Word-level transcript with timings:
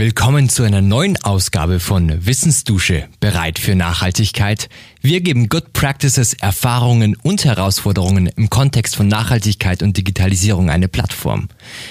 Willkommen 0.00 0.48
zu 0.48 0.62
einer 0.62 0.80
neuen 0.80 1.22
Ausgabe 1.24 1.78
von 1.78 2.24
Wissensdusche, 2.24 3.06
bereit 3.20 3.58
für 3.58 3.74
Nachhaltigkeit. 3.74 4.70
Wir 5.02 5.20
geben 5.20 5.50
Good 5.50 5.74
Practices, 5.74 6.32
Erfahrungen 6.32 7.16
und 7.22 7.44
Herausforderungen 7.44 8.26
im 8.28 8.48
Kontext 8.48 8.96
von 8.96 9.08
Nachhaltigkeit 9.08 9.82
und 9.82 9.98
Digitalisierung 9.98 10.70
eine 10.70 10.88
Plattform. 10.88 11.48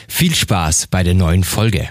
Viel 0.08 0.34
Spaß 0.34 0.88
bei 0.88 1.04
der 1.04 1.14
neuen 1.14 1.44
Folge. 1.44 1.88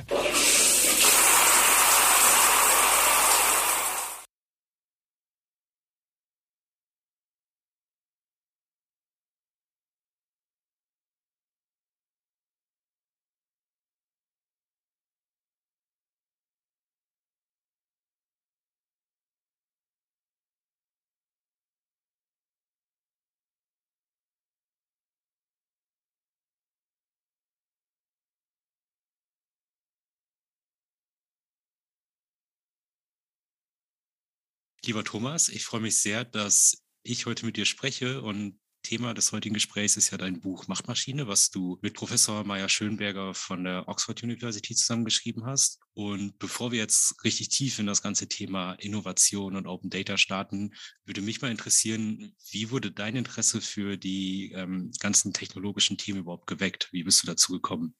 Lieber 34.88 35.04
Thomas, 35.04 35.50
ich 35.50 35.66
freue 35.66 35.82
mich 35.82 36.00
sehr, 36.00 36.24
dass 36.24 36.82
ich 37.02 37.26
heute 37.26 37.44
mit 37.44 37.58
dir 37.58 37.66
spreche 37.66 38.22
und 38.22 38.58
Thema 38.82 39.12
des 39.12 39.32
heutigen 39.32 39.52
Gesprächs 39.52 39.98
ist 39.98 40.12
ja 40.12 40.16
dein 40.16 40.40
Buch 40.40 40.66
Machtmaschine, 40.66 41.28
was 41.28 41.50
du 41.50 41.78
mit 41.82 41.92
Professor 41.92 42.42
Maya 42.44 42.70
Schönberger 42.70 43.34
von 43.34 43.64
der 43.64 43.86
Oxford 43.86 44.22
University 44.22 44.74
zusammengeschrieben 44.74 45.44
hast. 45.44 45.78
Und 45.92 46.38
bevor 46.38 46.72
wir 46.72 46.78
jetzt 46.78 47.22
richtig 47.22 47.50
tief 47.50 47.78
in 47.78 47.84
das 47.84 48.00
ganze 48.00 48.28
Thema 48.28 48.72
Innovation 48.78 49.56
und 49.56 49.66
Open 49.66 49.90
Data 49.90 50.16
starten, 50.16 50.70
würde 51.04 51.20
mich 51.20 51.42
mal 51.42 51.50
interessieren, 51.50 52.34
wie 52.50 52.70
wurde 52.70 52.90
dein 52.90 53.14
Interesse 53.14 53.60
für 53.60 53.98
die 53.98 54.52
ähm, 54.52 54.90
ganzen 55.00 55.34
technologischen 55.34 55.98
Themen 55.98 56.20
überhaupt 56.20 56.46
geweckt? 56.46 56.88
Wie 56.92 57.04
bist 57.04 57.22
du 57.22 57.26
dazu 57.26 57.52
gekommen? 57.52 57.94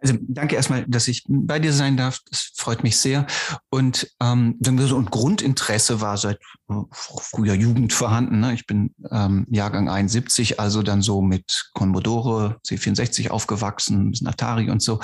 Also 0.00 0.14
danke 0.20 0.56
erstmal, 0.56 0.84
dass 0.86 1.08
ich 1.08 1.24
bei 1.28 1.58
dir 1.58 1.72
sein 1.72 1.96
darf. 1.96 2.20
Das 2.30 2.52
freut 2.56 2.82
mich 2.82 2.96
sehr. 2.96 3.26
Und 3.68 4.10
ähm, 4.20 4.58
so 4.62 4.96
ein 4.96 5.06
Grundinteresse 5.06 6.00
war 6.00 6.16
seit 6.16 6.38
äh, 6.70 6.74
früher 6.90 7.54
Jugend 7.54 7.92
vorhanden. 7.92 8.40
Ne? 8.40 8.54
Ich 8.54 8.66
bin 8.66 8.94
ähm, 9.10 9.46
Jahrgang 9.50 9.88
71, 9.88 10.58
also 10.58 10.82
dann 10.82 11.02
so 11.02 11.20
mit 11.20 11.70
Commodore 11.74 12.58
C64 12.66 13.30
aufgewachsen, 13.30 14.08
ein 14.08 14.10
bisschen 14.12 14.28
Atari 14.28 14.70
und 14.70 14.82
so. 14.82 15.00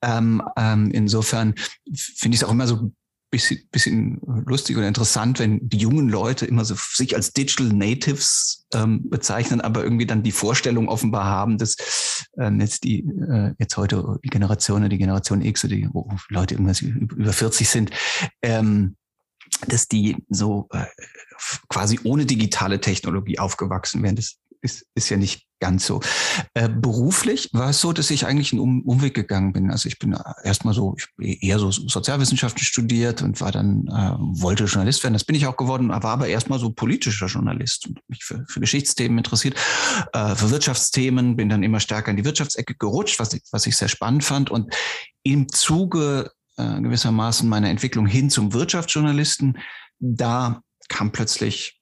Ähm, 0.00 0.42
ähm, 0.56 0.90
insofern 0.90 1.54
finde 1.94 2.34
ich 2.34 2.42
es 2.42 2.44
auch 2.44 2.52
immer 2.52 2.66
so 2.66 2.90
bisschen, 3.32 3.66
bisschen 3.72 4.20
lustig 4.46 4.76
und 4.76 4.84
interessant, 4.84 5.38
wenn 5.38 5.66
die 5.66 5.78
jungen 5.78 6.08
Leute 6.10 6.44
immer 6.44 6.64
so 6.64 6.76
sich 6.76 7.16
als 7.16 7.32
Digital 7.32 7.68
Natives 7.68 8.66
ähm, 8.74 9.08
bezeichnen, 9.08 9.62
aber 9.62 9.82
irgendwie 9.82 10.06
dann 10.06 10.22
die 10.22 10.32
Vorstellung 10.32 10.88
offenbar 10.88 11.24
haben, 11.24 11.56
dass 11.56 12.26
ähm, 12.38 12.60
jetzt 12.60 12.84
die 12.84 13.00
äh, 13.00 13.54
jetzt 13.58 13.76
heute 13.78 14.20
die 14.22 14.28
Generation, 14.28 14.88
die 14.88 14.98
Generation 14.98 15.42
X 15.42 15.64
oder 15.64 15.74
die 15.74 15.88
wo 15.92 16.08
Leute 16.28 16.54
irgendwas 16.54 16.82
über 16.82 17.32
40 17.32 17.68
sind, 17.68 17.90
ähm, 18.42 18.96
dass 19.66 19.88
die 19.88 20.16
so 20.28 20.68
äh, 20.70 20.84
quasi 21.68 21.98
ohne 22.04 22.26
digitale 22.26 22.80
Technologie 22.80 23.38
aufgewachsen 23.38 24.02
wären. 24.02 24.16
Das 24.16 24.36
ist, 24.62 24.86
ist 24.94 25.10
ja 25.10 25.16
nicht 25.16 25.46
ganz 25.60 25.86
so. 25.86 26.00
Äh, 26.54 26.68
beruflich 26.68 27.48
war 27.52 27.70
es 27.70 27.80
so, 27.80 27.92
dass 27.92 28.10
ich 28.10 28.26
eigentlich 28.26 28.52
einen 28.52 28.60
um 28.60 28.82
Umweg 28.82 29.14
gegangen 29.14 29.52
bin. 29.52 29.70
Also 29.70 29.88
ich 29.88 29.98
bin 29.98 30.16
erstmal 30.42 30.74
so, 30.74 30.96
ich 31.18 31.42
eher 31.42 31.58
so 31.58 31.70
Sozialwissenschaften 31.70 32.62
studiert 32.64 33.22
und 33.22 33.40
war 33.40 33.52
dann, 33.52 33.86
äh, 33.88 34.16
wollte 34.18 34.64
Journalist 34.64 35.02
werden. 35.02 35.14
Das 35.14 35.24
bin 35.24 35.36
ich 35.36 35.46
auch 35.46 35.56
geworden, 35.56 35.90
war 35.90 36.04
aber 36.04 36.26
erstmal 36.26 36.58
so 36.58 36.70
politischer 36.70 37.26
Journalist 37.26 37.86
und 37.86 38.00
mich 38.08 38.24
für, 38.24 38.44
für 38.48 38.60
Geschichtsthemen 38.60 39.18
interessiert, 39.18 39.56
äh, 40.12 40.34
für 40.34 40.50
Wirtschaftsthemen, 40.50 41.36
bin 41.36 41.48
dann 41.48 41.62
immer 41.62 41.80
stärker 41.80 42.10
in 42.10 42.16
die 42.16 42.24
Wirtschaftsecke 42.24 42.74
gerutscht, 42.74 43.20
was 43.20 43.32
ich, 43.32 43.42
was 43.52 43.66
ich 43.66 43.76
sehr 43.76 43.88
spannend 43.88 44.24
fand. 44.24 44.50
Und 44.50 44.74
im 45.22 45.48
Zuge 45.48 46.32
äh, 46.56 46.80
gewissermaßen 46.80 47.48
meiner 47.48 47.70
Entwicklung 47.70 48.06
hin 48.06 48.30
zum 48.30 48.52
Wirtschaftsjournalisten, 48.52 49.58
da 50.00 50.62
kam 50.88 51.12
plötzlich 51.12 51.78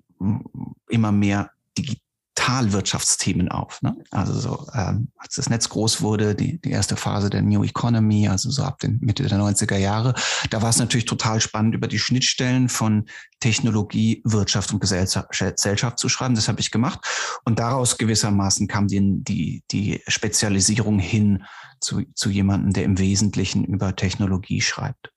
immer 0.88 1.12
mehr 1.12 1.50
digital 1.78 2.09
Digitalwirtschaftsthemen 2.50 3.48
auf. 3.48 3.82
Ne? 3.82 3.96
Also 4.10 4.38
so, 4.38 4.66
ähm, 4.74 5.08
als 5.16 5.34
das 5.34 5.50
Netz 5.50 5.68
groß 5.68 6.02
wurde, 6.02 6.34
die, 6.34 6.60
die 6.60 6.70
erste 6.70 6.96
Phase 6.96 7.30
der 7.30 7.42
New 7.42 7.64
Economy, 7.64 8.28
also 8.28 8.50
so 8.50 8.62
ab 8.62 8.78
den 8.80 8.98
Mitte 9.00 9.24
der 9.24 9.38
90er 9.38 9.76
Jahre, 9.76 10.14
da 10.50 10.62
war 10.62 10.70
es 10.70 10.78
natürlich 10.78 11.04
total 11.04 11.40
spannend, 11.40 11.74
über 11.74 11.88
die 11.88 11.98
Schnittstellen 11.98 12.68
von 12.68 13.06
Technologie, 13.40 14.22
Wirtschaft 14.24 14.72
und 14.72 14.80
Gesellschaft 14.80 15.98
zu 15.98 16.08
schreiben. 16.08 16.34
Das 16.34 16.48
habe 16.48 16.60
ich 16.60 16.70
gemacht. 16.70 17.00
Und 17.44 17.58
daraus 17.58 17.98
gewissermaßen 17.98 18.68
kam 18.68 18.88
die, 18.88 19.22
die, 19.22 19.62
die 19.70 20.02
Spezialisierung 20.06 20.98
hin 20.98 21.44
zu, 21.80 22.02
zu 22.14 22.30
jemandem, 22.30 22.72
der 22.72 22.84
im 22.84 22.98
Wesentlichen 22.98 23.64
über 23.64 23.96
Technologie 23.96 24.60
schreibt. 24.60 25.12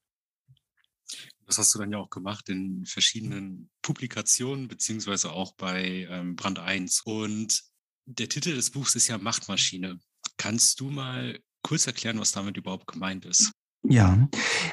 Das 1.53 1.68
hast 1.68 1.75
du 1.75 1.80
dann 1.80 1.91
ja 1.91 2.00
auch 2.00 2.09
gemacht 2.09 2.50
in 2.50 2.84
verschiedenen 2.88 3.69
Publikationen, 3.84 4.68
beziehungsweise 4.68 5.31
auch 5.31 5.53
bei 5.53 6.08
ähm, 6.09 6.36
Brand 6.36 6.58
1. 6.58 7.02
Und 7.06 7.62
der 8.06 8.28
Titel 8.28 8.56
des 8.56 8.72
Buchs 8.72 8.96
ist 8.96 9.08
ja 9.08 9.19
Machtmaschine. 9.19 10.00
Kannst 10.38 10.80
du 10.80 10.90
mal 10.90 11.38
kurz 11.62 11.86
erklären, 11.86 12.19
was 12.19 12.31
damit 12.31 12.58
überhaupt 12.58 12.88
gemeint 12.88 13.25
ist? 13.25 13.52
Ja, 13.84 14.28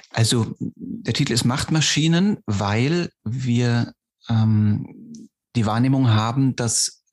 also 0.08 0.56
der 0.58 1.12
Titel 1.12 1.34
ist 1.34 1.44
Machtmaschinen, 1.44 2.38
weil 2.46 3.10
wir 3.24 3.92
ähm, 4.30 5.12
die 5.56 5.66
Wahrnehmung 5.66 6.08
haben, 6.08 6.56
dass 6.56 7.04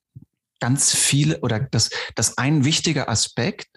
ganz 0.61 0.95
viele 0.95 1.41
oder 1.41 1.59
dass, 1.59 1.89
dass 2.15 2.37
ein 2.37 2.63
wichtiger 2.63 3.09
Aspekt 3.09 3.67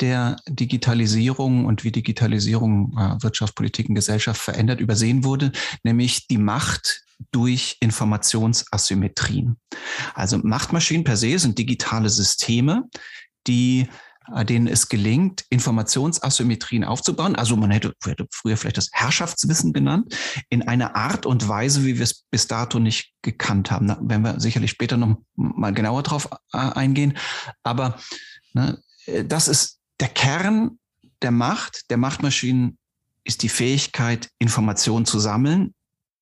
der 0.00 0.36
Digitalisierung 0.48 1.66
und 1.66 1.84
wie 1.84 1.92
Digitalisierung 1.92 2.96
äh, 2.98 3.22
Wirtschaft, 3.22 3.54
Politik 3.54 3.88
und 3.88 3.94
Gesellschaft 3.94 4.40
verändert, 4.40 4.80
übersehen 4.80 5.24
wurde, 5.24 5.52
nämlich 5.82 6.26
die 6.26 6.38
Macht 6.38 7.02
durch 7.30 7.76
Informationsasymmetrien. 7.80 9.56
Also 10.14 10.38
Machtmaschinen 10.38 11.04
per 11.04 11.16
se 11.16 11.38
sind 11.38 11.58
digitale 11.58 12.10
Systeme, 12.10 12.84
die 13.46 13.88
äh, 14.32 14.44
denen 14.44 14.66
es 14.66 14.88
gelingt, 14.88 15.44
Informationsasymmetrien 15.50 16.84
aufzubauen. 16.84 17.36
Also 17.36 17.56
man 17.56 17.70
hätte, 17.70 17.92
hätte 18.04 18.26
früher 18.30 18.56
vielleicht 18.56 18.78
das 18.78 18.88
Herrschaftswissen 18.92 19.72
genannt, 19.72 20.16
in 20.48 20.66
einer 20.66 20.96
Art 20.96 21.26
und 21.26 21.46
Weise, 21.48 21.84
wie 21.84 21.96
wir 21.96 22.04
es 22.04 22.24
bis 22.30 22.46
dato 22.46 22.78
nicht 22.78 23.12
gekannt 23.22 23.70
haben. 23.70 23.86
Da 23.86 23.98
werden 24.00 24.22
wir 24.22 24.40
sicherlich 24.40 24.70
später 24.70 24.96
noch 24.96 25.18
mal 25.36 25.74
genauer 25.74 26.02
drauf 26.02 26.28
äh, 26.52 26.58
eingehen. 26.58 27.18
Aber 27.62 27.98
ne, 28.54 28.78
das 29.24 29.48
ist 29.48 29.78
der 30.00 30.08
Kern 30.08 30.78
der 31.22 31.30
Macht, 31.30 31.90
der 31.90 31.96
Machtmaschinen 31.96 32.78
ist 33.24 33.42
die 33.42 33.48
Fähigkeit, 33.48 34.30
Informationen 34.38 35.06
zu 35.06 35.18
sammeln, 35.18 35.74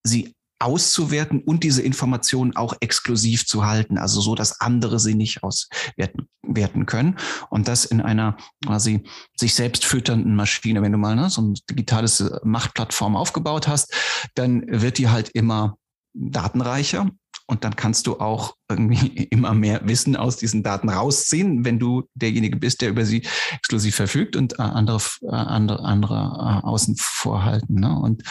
sie 0.05 0.35
auszuwerten 0.61 1.41
und 1.41 1.65
diese 1.65 1.83
Informationen 1.83 2.55
auch 2.55 2.75
exklusiv 2.81 3.47
zu 3.47 3.67
halten, 3.67 3.99
also 3.99 4.21
so, 4.21 4.37
dass 4.37 4.61
andere 4.61 5.01
sie 5.01 5.15
nicht 5.15 5.43
auswerten 5.43 6.29
werten 6.43 6.87
können. 6.87 7.19
Und 7.51 7.67
das 7.67 7.85
in 7.85 8.01
einer 8.01 8.37
quasi 8.65 9.03
sich 9.37 9.55
selbst 9.55 9.85
fütternden 9.85 10.37
Maschine. 10.37 10.81
Wenn 10.81 10.93
du 10.93 10.99
mal 10.99 11.17
ne, 11.17 11.31
so 11.31 11.43
ein 11.43 11.55
digitales 11.69 12.25
Machtplattform 12.45 13.17
aufgebaut 13.17 13.67
hast, 13.67 13.93
dann 14.37 14.63
wird 14.69 14.99
die 14.99 15.09
halt 15.09 15.31
immer 15.31 15.79
datenreicher 16.15 17.11
und 17.53 17.65
dann 17.65 17.77
kannst 17.77 18.07
du 18.07 18.19
auch 18.19 18.57
irgendwie 18.71 19.25
immer 19.31 19.53
mehr 19.53 19.87
Wissen 19.87 20.17
aus 20.17 20.39
diesen 20.39 20.63
Daten 20.63 20.89
rausziehen, 20.89 21.67
wenn 21.67 21.79
du 21.79 22.09
derjenige 22.15 22.57
bist, 22.57 22.81
der 22.81 22.89
über 22.89 23.05
sie 23.05 23.27
exklusiv 23.53 23.95
verfügt 23.95 24.37
und 24.37 24.59
äh, 24.59 24.63
andere, 24.63 25.03
äh, 25.21 25.29
andere, 25.29 25.85
andere 25.85 26.15
äh, 26.15 26.67
außen 26.67 26.97
vorhalten. 26.99 27.81
Ne? 27.81 27.95
Und 27.95 28.23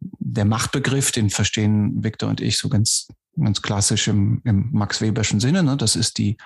der 0.00 0.44
Machtbegriff, 0.44 1.12
den 1.12 1.30
verstehen 1.30 2.04
Victor 2.04 2.28
und 2.28 2.42
ich 2.42 2.58
so 2.58 2.68
ganz, 2.68 3.08
ganz 3.42 3.62
klassisch 3.62 4.06
im, 4.06 4.42
im 4.44 4.68
Max 4.70 5.00
Weberschen 5.00 5.40
Sinne. 5.40 5.62
Ne? 5.62 5.78
Das 5.78 5.96
ist 5.96 6.18
die 6.18 6.36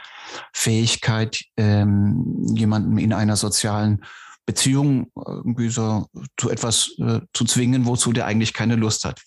Fähigkeit, 0.52 1.42
ähm, 1.56 2.54
jemanden 2.54 2.98
in 2.98 3.12
einer 3.12 3.34
sozialen 3.34 4.04
Beziehung 4.46 5.10
irgendwie 5.16 5.70
so 5.70 6.06
zu 6.36 6.50
etwas 6.50 6.92
äh, 6.98 7.20
zu 7.32 7.44
zwingen, 7.46 7.84
wozu 7.84 8.12
der 8.12 8.26
eigentlich 8.26 8.54
keine 8.54 8.76
Lust 8.76 9.04
hat 9.04 9.20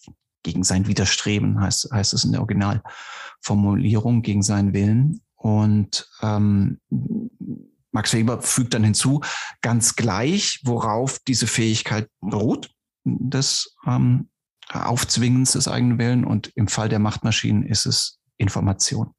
gegen 0.46 0.64
sein 0.64 0.88
Widerstreben, 0.88 1.60
heißt, 1.60 1.92
heißt 1.92 2.14
es 2.14 2.24
in 2.24 2.32
der 2.32 2.42
Originalformulierung, 2.42 4.22
gegen 4.22 4.44
seinen 4.44 4.74
Willen. 4.74 5.22
Und 5.36 6.08
ähm, 6.22 6.80
Max 7.92 8.14
Weber 8.14 8.42
fügt 8.42 8.76
dann 8.76 8.84
hinzu, 8.84 9.22
ganz 9.62 9.96
gleich, 9.96 10.62
worauf 10.64 11.20
diese 11.20 11.48
Fähigkeit 11.48 12.10
beruht, 12.22 12.70
des 13.04 13.76
ähm, 13.88 14.30
Aufzwingens 14.70 15.54
des 15.54 15.68
eigenen 15.68 15.98
Willen. 15.98 16.26
Und 16.26 16.52
im 16.56 16.68
Fall 16.68 16.90
der 16.90 17.00
Machtmaschinen 17.00 17.64
ist 17.64 17.88
es 17.88 18.20
Information. 18.38 19.14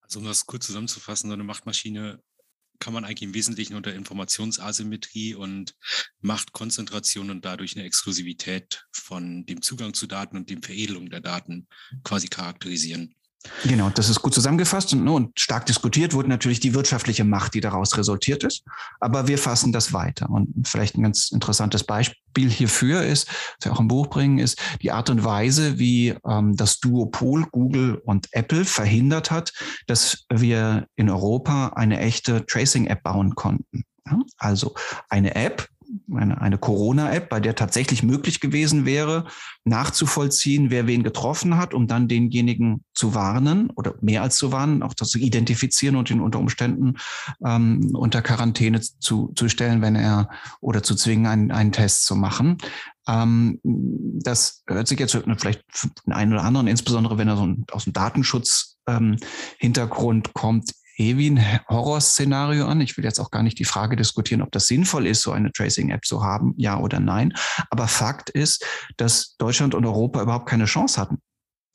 Also 0.00 0.20
um 0.20 0.24
das 0.24 0.46
kurz 0.46 0.66
zusammenzufassen, 0.66 1.28
so 1.28 1.34
eine 1.34 1.44
Machtmaschine 1.44 2.22
kann 2.78 2.94
man 2.94 3.04
eigentlich 3.04 3.22
im 3.22 3.34
Wesentlichen 3.34 3.74
unter 3.74 3.92
Informationsasymmetrie 3.92 5.34
und 5.34 5.74
Machtkonzentration 6.20 7.30
und 7.30 7.44
dadurch 7.44 7.76
eine 7.76 7.84
Exklusivität 7.84 8.86
von 8.92 9.44
dem 9.46 9.62
Zugang 9.62 9.94
zu 9.94 10.06
Daten 10.06 10.36
und 10.36 10.50
dem 10.50 10.62
Veredelung 10.62 11.10
der 11.10 11.20
Daten 11.20 11.66
quasi 12.04 12.28
charakterisieren. 12.28 13.15
Genau, 13.64 13.90
das 13.90 14.08
ist 14.08 14.22
gut 14.22 14.34
zusammengefasst 14.34 14.92
und, 14.92 15.04
ne, 15.04 15.12
und, 15.12 15.38
stark 15.38 15.66
diskutiert 15.66 16.14
wurde 16.14 16.28
natürlich 16.28 16.60
die 16.60 16.74
wirtschaftliche 16.74 17.24
Macht, 17.24 17.54
die 17.54 17.60
daraus 17.60 17.96
resultiert 17.96 18.44
ist. 18.44 18.64
Aber 19.00 19.28
wir 19.28 19.38
fassen 19.38 19.72
das 19.72 19.92
weiter. 19.92 20.28
Und 20.30 20.66
vielleicht 20.66 20.96
ein 20.96 21.02
ganz 21.02 21.30
interessantes 21.30 21.84
Beispiel 21.84 22.50
hierfür 22.50 23.02
ist, 23.02 23.28
was 23.28 23.64
wir 23.64 23.72
auch 23.72 23.80
im 23.80 23.88
Buch 23.88 24.08
bringen, 24.08 24.38
ist 24.38 24.60
die 24.82 24.92
Art 24.92 25.10
und 25.10 25.24
Weise, 25.24 25.78
wie 25.78 26.14
ähm, 26.26 26.56
das 26.56 26.80
Duopol 26.80 27.46
Google 27.50 28.00
und 28.04 28.28
Apple 28.32 28.64
verhindert 28.64 29.30
hat, 29.30 29.52
dass 29.86 30.24
wir 30.28 30.86
in 30.96 31.08
Europa 31.08 31.68
eine 31.76 32.00
echte 32.00 32.44
Tracing-App 32.46 33.02
bauen 33.02 33.34
konnten. 33.34 33.84
Also 34.38 34.74
eine 35.08 35.34
App, 35.34 35.68
eine, 36.14 36.40
eine 36.40 36.58
Corona-App, 36.58 37.28
bei 37.28 37.40
der 37.40 37.54
tatsächlich 37.54 38.02
möglich 38.02 38.40
gewesen 38.40 38.84
wäre, 38.84 39.26
nachzuvollziehen, 39.64 40.70
wer 40.70 40.86
wen 40.86 41.02
getroffen 41.02 41.56
hat, 41.56 41.74
um 41.74 41.86
dann 41.86 42.08
denjenigen 42.08 42.84
zu 42.94 43.14
warnen 43.14 43.70
oder 43.70 43.94
mehr 44.00 44.22
als 44.22 44.36
zu 44.36 44.52
warnen, 44.52 44.82
auch 44.82 44.94
das 44.94 45.08
zu 45.08 45.18
identifizieren 45.18 45.96
und 45.96 46.10
ihn 46.10 46.20
unter 46.20 46.38
Umständen 46.38 46.94
ähm, 47.44 47.90
unter 47.94 48.22
Quarantäne 48.22 48.80
zu, 48.80 49.32
zu 49.34 49.48
stellen, 49.48 49.82
wenn 49.82 49.96
er 49.96 50.28
oder 50.60 50.82
zu 50.82 50.94
zwingen, 50.94 51.26
einen, 51.26 51.50
einen 51.50 51.72
Test 51.72 52.06
zu 52.06 52.16
machen. 52.16 52.58
Ähm, 53.08 53.60
das 53.62 54.62
hört 54.66 54.88
sich 54.88 54.98
jetzt 54.98 55.16
vielleicht 55.38 55.62
für 55.68 55.88
den 56.06 56.12
einen 56.12 56.32
oder 56.32 56.44
anderen, 56.44 56.66
insbesondere 56.66 57.18
wenn 57.18 57.28
er 57.28 57.36
so 57.36 57.54
aus 57.72 57.84
dem 57.84 57.92
Datenschutz 57.92 58.78
ähm, 58.86 59.16
Hintergrund 59.58 60.34
kommt, 60.34 60.72
eh 60.96 61.16
wie 61.16 61.30
ein 61.30 61.60
Horrorszenario 61.68 62.66
an. 62.66 62.80
Ich 62.80 62.96
will 62.96 63.04
jetzt 63.04 63.20
auch 63.20 63.30
gar 63.30 63.42
nicht 63.42 63.58
die 63.58 63.64
Frage 63.64 63.96
diskutieren, 63.96 64.42
ob 64.42 64.52
das 64.52 64.66
sinnvoll 64.66 65.06
ist, 65.06 65.22
so 65.22 65.32
eine 65.32 65.52
Tracing-App 65.52 66.04
zu 66.04 66.22
haben, 66.22 66.54
ja 66.56 66.78
oder 66.78 67.00
nein. 67.00 67.34
Aber 67.70 67.88
Fakt 67.88 68.30
ist, 68.30 68.64
dass 68.96 69.36
Deutschland 69.36 69.74
und 69.74 69.84
Europa 69.84 70.22
überhaupt 70.22 70.48
keine 70.48 70.64
Chance 70.64 71.00
hatten, 71.00 71.18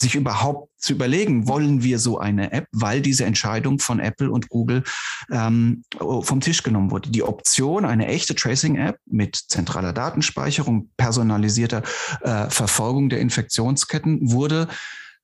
sich 0.01 0.15
überhaupt 0.15 0.71
zu 0.77 0.94
überlegen, 0.94 1.47
wollen 1.47 1.83
wir 1.83 2.00
so 2.00 2.18
eine 2.18 2.51
App, 2.51 2.65
weil 2.71 3.01
diese 3.01 3.25
Entscheidung 3.25 3.77
von 3.77 4.00
Apple 4.00 4.31
und 4.31 4.50
Google 4.50 4.83
ähm, 5.31 5.83
vom 6.00 6.41
Tisch 6.41 6.63
genommen 6.63 6.89
wurde. 6.89 7.09
Die 7.12 7.24
Option, 7.24 7.85
eine 7.85 8.07
echte 8.07 8.33
Tracing-App 8.33 8.97
mit 9.06 9.35
zentraler 9.35 9.94
Datenspeicherung, 9.94 10.89
personalisierter 10.97 11.83
äh, 12.21 12.50
Verfolgung 12.50 13.09
der 13.09 13.19
Infektionsketten 13.19 14.31
wurde 14.31 14.67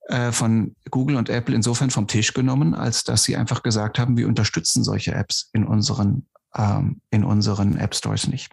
äh, 0.07 0.31
von 0.31 0.75
Google 0.89 1.17
und 1.17 1.29
Apple 1.29 1.55
insofern 1.55 1.89
vom 1.89 2.07
Tisch 2.07 2.33
genommen, 2.33 2.73
als 2.73 3.03
dass 3.03 3.23
sie 3.23 3.35
einfach 3.35 3.63
gesagt 3.63 3.99
haben, 3.99 4.17
wir 4.17 4.27
unterstützen 4.27 4.83
solche 4.83 5.13
Apps 5.13 5.49
in 5.53 5.65
unseren, 5.65 6.27
ähm, 6.55 7.01
in 7.09 7.23
unseren 7.23 7.77
App 7.77 7.93
Stores 7.93 8.27
nicht. 8.27 8.49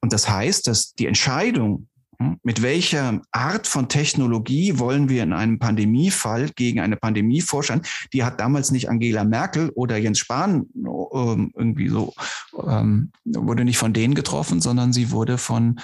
Und 0.00 0.12
das 0.12 0.28
heißt, 0.28 0.66
dass 0.66 0.92
die 0.94 1.06
Entscheidung, 1.06 1.88
hm, 2.18 2.38
mit 2.42 2.60
welcher 2.60 3.22
Art 3.32 3.66
von 3.66 3.88
Technologie 3.88 4.78
wollen 4.78 5.08
wir 5.08 5.22
in 5.22 5.32
einem 5.32 5.58
Pandemiefall 5.58 6.50
gegen 6.50 6.80
eine 6.80 6.96
Pandemie 6.96 7.40
forschen? 7.40 7.80
Die 8.12 8.22
hat 8.22 8.38
damals 8.38 8.70
nicht 8.70 8.90
Angela 8.90 9.24
Merkel 9.24 9.70
oder 9.70 9.96
Jens 9.96 10.18
Spahn 10.18 10.66
ähm, 10.74 11.52
irgendwie 11.56 11.88
so, 11.88 12.12
ähm, 12.66 13.10
wurde 13.24 13.64
nicht 13.64 13.78
von 13.78 13.94
denen 13.94 14.14
getroffen, 14.14 14.60
sondern 14.60 14.92
sie 14.92 15.10
wurde 15.10 15.38
von 15.38 15.80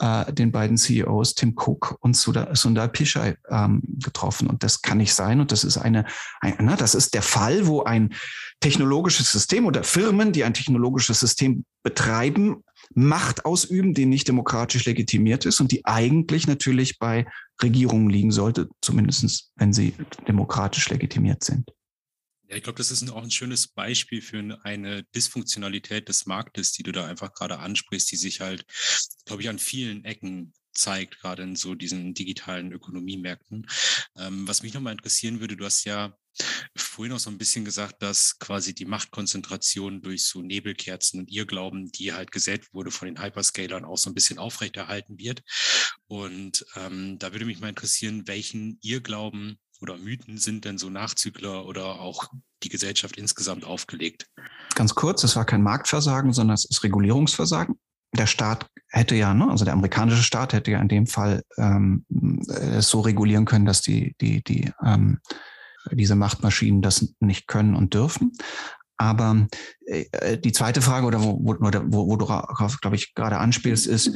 äh, 0.00 0.32
den 0.32 0.50
beiden 0.50 0.76
CEOs 0.76 1.34
Tim 1.34 1.54
Cook 1.56 1.96
und 2.00 2.16
Sundar, 2.16 2.88
Pichai 2.88 3.36
ähm, 3.48 3.82
getroffen. 4.02 4.48
Und 4.48 4.62
das 4.62 4.82
kann 4.82 4.98
nicht 4.98 5.14
sein. 5.14 5.40
Und 5.40 5.52
das 5.52 5.62
ist 5.62 5.76
eine, 5.76 6.06
ein, 6.40 6.56
na, 6.60 6.76
das 6.76 6.94
ist 6.94 7.14
der 7.14 7.22
Fall, 7.22 7.66
wo 7.66 7.82
ein 7.82 8.14
technologisches 8.60 9.30
System 9.30 9.66
oder 9.66 9.84
Firmen, 9.84 10.32
die 10.32 10.44
ein 10.44 10.54
technologisches 10.54 11.20
System 11.20 11.64
betreiben, 11.82 12.64
Macht 12.92 13.44
ausüben, 13.44 13.94
die 13.94 14.06
nicht 14.06 14.26
demokratisch 14.26 14.84
legitimiert 14.86 15.46
ist 15.46 15.60
und 15.60 15.70
die 15.70 15.84
eigentlich 15.84 16.48
natürlich 16.48 16.98
bei 16.98 17.26
Regierungen 17.62 18.10
liegen 18.10 18.32
sollte, 18.32 18.68
zumindest 18.80 19.52
wenn 19.56 19.72
sie 19.72 19.94
demokratisch 20.26 20.88
legitimiert 20.88 21.44
sind. 21.44 21.70
Ja, 22.50 22.56
ich 22.56 22.64
glaube, 22.64 22.78
das 22.78 22.90
ist 22.90 23.08
auch 23.10 23.22
ein 23.22 23.30
schönes 23.30 23.68
Beispiel 23.68 24.20
für 24.20 24.58
eine 24.64 25.04
Dysfunktionalität 25.14 26.08
des 26.08 26.26
Marktes, 26.26 26.72
die 26.72 26.82
du 26.82 26.90
da 26.90 27.06
einfach 27.06 27.32
gerade 27.32 27.60
ansprichst, 27.60 28.10
die 28.10 28.16
sich 28.16 28.40
halt, 28.40 28.64
glaube 29.24 29.42
ich, 29.42 29.48
an 29.48 29.60
vielen 29.60 30.04
Ecken 30.04 30.52
zeigt, 30.72 31.20
gerade 31.20 31.44
in 31.44 31.54
so 31.54 31.76
diesen 31.76 32.12
digitalen 32.12 32.72
Ökonomiemärkten. 32.72 33.68
Ähm, 34.16 34.48
was 34.48 34.62
mich 34.64 34.74
nochmal 34.74 34.94
interessieren 34.94 35.38
würde, 35.38 35.56
du 35.56 35.64
hast 35.64 35.84
ja 35.84 36.16
vorhin 36.76 37.12
auch 37.12 37.20
so 37.20 37.30
ein 37.30 37.38
bisschen 37.38 37.64
gesagt, 37.64 38.02
dass 38.02 38.38
quasi 38.40 38.74
die 38.74 38.84
Machtkonzentration 38.84 40.02
durch 40.02 40.24
so 40.24 40.42
Nebelkerzen 40.42 41.20
und 41.20 41.30
Irrglauben, 41.30 41.92
die 41.92 42.12
halt 42.12 42.32
gesät 42.32 42.72
wurde 42.74 42.90
von 42.90 43.06
den 43.06 43.22
Hyperscalern, 43.22 43.84
auch 43.84 43.98
so 43.98 44.10
ein 44.10 44.14
bisschen 44.14 44.38
aufrechterhalten 44.38 45.18
wird. 45.18 45.42
Und 46.08 46.64
ähm, 46.74 47.16
da 47.20 47.30
würde 47.32 47.46
mich 47.46 47.60
mal 47.60 47.68
interessieren, 47.68 48.26
welchen 48.26 48.78
Irrglauben 48.82 49.60
oder 49.80 49.96
Mythen 49.96 50.38
sind 50.38 50.64
denn 50.64 50.78
so 50.78 50.90
Nachzügler 50.90 51.66
oder 51.66 52.00
auch 52.00 52.28
die 52.62 52.68
Gesellschaft 52.68 53.16
insgesamt 53.16 53.64
aufgelegt? 53.64 54.26
Ganz 54.74 54.94
kurz, 54.94 55.24
es 55.24 55.36
war 55.36 55.44
kein 55.44 55.62
Marktversagen, 55.62 56.32
sondern 56.32 56.54
es 56.54 56.64
ist 56.64 56.84
Regulierungsversagen. 56.84 57.76
Der 58.16 58.26
Staat 58.26 58.66
hätte 58.88 59.14
ja, 59.14 59.34
ne, 59.34 59.48
also 59.48 59.64
der 59.64 59.74
amerikanische 59.74 60.22
Staat 60.22 60.52
hätte 60.52 60.72
ja 60.72 60.80
in 60.80 60.88
dem 60.88 61.06
Fall 61.06 61.42
ähm, 61.56 62.04
es 62.48 62.88
so 62.88 63.00
regulieren 63.00 63.44
können, 63.44 63.66
dass 63.66 63.82
die, 63.82 64.16
die, 64.20 64.42
die 64.42 64.72
ähm, 64.84 65.20
diese 65.92 66.16
Machtmaschinen 66.16 66.82
das 66.82 67.14
nicht 67.20 67.46
können 67.46 67.74
und 67.74 67.94
dürfen. 67.94 68.32
Aber 69.00 69.46
äh, 69.86 70.36
die 70.36 70.52
zweite 70.52 70.82
Frage, 70.82 71.06
oder 71.06 71.22
wo, 71.22 71.40
wo, 71.42 71.56
wo, 71.58 72.08
wo 72.08 72.16
du, 72.16 72.26
glaube 72.26 72.96
ich, 72.96 73.14
gerade 73.14 73.38
anspielst, 73.38 73.86
ist 73.86 74.14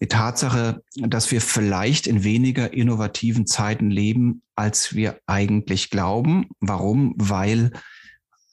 die 0.00 0.08
Tatsache, 0.08 0.82
dass 0.96 1.30
wir 1.30 1.42
vielleicht 1.42 2.06
in 2.06 2.24
weniger 2.24 2.72
innovativen 2.72 3.46
Zeiten 3.46 3.90
leben, 3.90 4.40
als 4.56 4.94
wir 4.94 5.18
eigentlich 5.26 5.90
glauben. 5.90 6.46
Warum? 6.60 7.12
Weil 7.18 7.72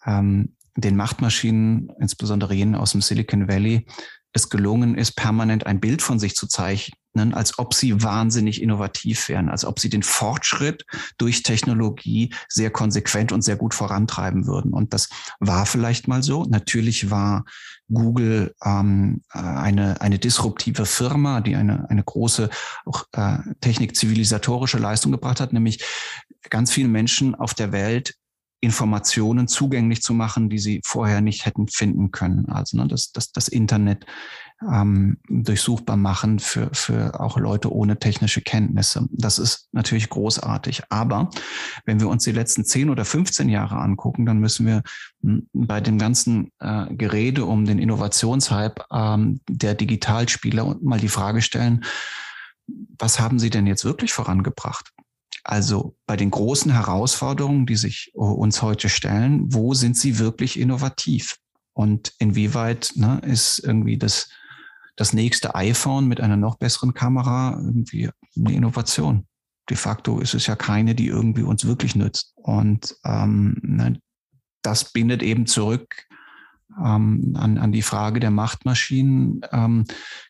ähm, 0.05 0.57
den 0.75 0.97
Machtmaschinen, 0.97 1.93
insbesondere 1.97 2.53
jenen 2.53 2.75
aus 2.75 2.91
dem 2.91 3.01
Silicon 3.01 3.47
Valley, 3.47 3.87
es 4.33 4.49
gelungen 4.49 4.97
ist, 4.97 5.13
permanent 5.13 5.65
ein 5.65 5.79
Bild 5.79 6.01
von 6.01 6.19
sich 6.19 6.35
zu 6.35 6.47
zeichnen, 6.47 6.99
als 7.15 7.57
ob 7.59 7.73
sie 7.73 8.01
wahnsinnig 8.03 8.61
innovativ 8.61 9.29
wären, 9.29 9.49
als 9.49 9.65
ob 9.65 9.79
sie 9.79 9.89
den 9.89 10.03
Fortschritt 10.03 10.85
durch 11.17 11.43
Technologie 11.43 12.33
sehr 12.47 12.69
konsequent 12.69 13.31
und 13.31 13.41
sehr 13.41 13.55
gut 13.55 13.73
vorantreiben 13.73 14.45
würden. 14.45 14.73
Und 14.73 14.93
das 14.93 15.09
war 15.39 15.65
vielleicht 15.65 16.07
mal 16.07 16.23
so. 16.23 16.45
Natürlich 16.45 17.09
war 17.09 17.45
Google 17.91 18.55
ähm, 18.63 19.21
eine, 19.29 19.99
eine 20.01 20.19
disruptive 20.19 20.85
Firma, 20.85 21.41
die 21.41 21.55
eine, 21.55 21.89
eine 21.89 22.03
große 22.03 22.49
auch, 22.85 23.05
äh, 23.13 23.39
technik-zivilisatorische 23.61 24.77
Leistung 24.77 25.11
gebracht 25.11 25.39
hat, 25.39 25.53
nämlich 25.53 25.83
ganz 26.49 26.71
viele 26.71 26.87
Menschen 26.87 27.35
auf 27.35 27.53
der 27.53 27.71
Welt 27.71 28.15
Informationen 28.61 29.47
zugänglich 29.47 30.01
zu 30.01 30.13
machen, 30.13 30.49
die 30.49 30.59
sie 30.59 30.81
vorher 30.85 31.21
nicht 31.21 31.45
hätten 31.45 31.67
finden 31.67 32.11
können. 32.11 32.49
Also 32.49 32.77
ne, 32.77 32.87
das, 32.87 33.11
das, 33.11 33.31
das 33.31 33.47
Internet 33.47 34.05
ähm, 34.61 35.17
durchsuchbar 35.29 35.97
machen 35.97 36.39
für, 36.39 36.69
für 36.73 37.19
auch 37.19 37.37
Leute 37.37 37.71
ohne 37.71 37.99
technische 37.99 38.41
Kenntnisse. 38.41 39.07
Das 39.11 39.39
ist 39.39 39.69
natürlich 39.71 40.09
großartig. 40.09 40.83
Aber 40.89 41.29
wenn 41.85 41.99
wir 41.99 42.09
uns 42.09 42.23
die 42.23 42.31
letzten 42.31 42.65
10 42.65 42.89
oder 42.89 43.05
15 43.05 43.49
Jahre 43.49 43.77
angucken, 43.77 44.25
dann 44.25 44.39
müssen 44.39 44.65
wir 44.65 44.83
hm, 45.21 45.47
bei 45.53 45.79
dem 45.79 45.97
ganzen 45.97 46.51
äh, 46.59 46.93
Gerede 46.93 47.45
um 47.45 47.65
den 47.65 47.79
Innovationshype 47.79 48.83
ähm, 48.91 49.39
der 49.47 49.75
Digitalspieler 49.75 50.77
mal 50.81 50.99
die 50.99 51.09
Frage 51.09 51.41
stellen, 51.41 51.85
was 52.97 53.19
haben 53.19 53.39
sie 53.39 53.49
denn 53.49 53.65
jetzt 53.65 53.85
wirklich 53.85 54.13
vorangebracht? 54.13 54.91
Also 55.43 55.95
bei 56.05 56.17
den 56.17 56.31
großen 56.31 56.71
Herausforderungen, 56.71 57.65
die 57.65 57.77
sich 57.77 58.11
äh, 58.13 58.19
uns 58.19 58.61
heute 58.61 58.89
stellen, 58.89 59.53
wo 59.53 59.73
sind 59.73 59.97
sie 59.97 60.19
wirklich 60.19 60.59
innovativ? 60.59 61.37
Und 61.73 62.13
inwieweit 62.19 62.91
ne, 62.95 63.21
ist 63.25 63.59
irgendwie 63.59 63.97
das, 63.97 64.29
das 64.99 65.13
nächste 65.13 65.55
iPhone 65.55 66.07
mit 66.07 66.19
einer 66.19 66.35
noch 66.35 66.57
besseren 66.57 66.93
Kamera 66.93 67.57
irgendwie 67.57 68.09
eine 68.35 68.53
Innovation? 68.53 69.25
De 69.69 69.77
facto 69.77 70.19
ist 70.19 70.33
es 70.33 70.45
ja 70.47 70.55
keine, 70.55 70.93
die 70.93 71.07
irgendwie 71.07 71.43
uns 71.43 71.65
wirklich 71.65 71.95
nützt. 71.95 72.33
Und 72.35 72.95
ähm, 73.05 73.57
ne, 73.61 74.01
das 74.61 74.91
bindet 74.91 75.23
eben 75.23 75.45
zurück 75.45 76.05
ähm, 76.77 77.33
an, 77.37 77.57
an 77.57 77.71
die 77.71 77.81
Frage 77.81 78.19
der 78.19 78.31
Machtmaschinen. 78.31 79.41
Ähm, 79.51 79.85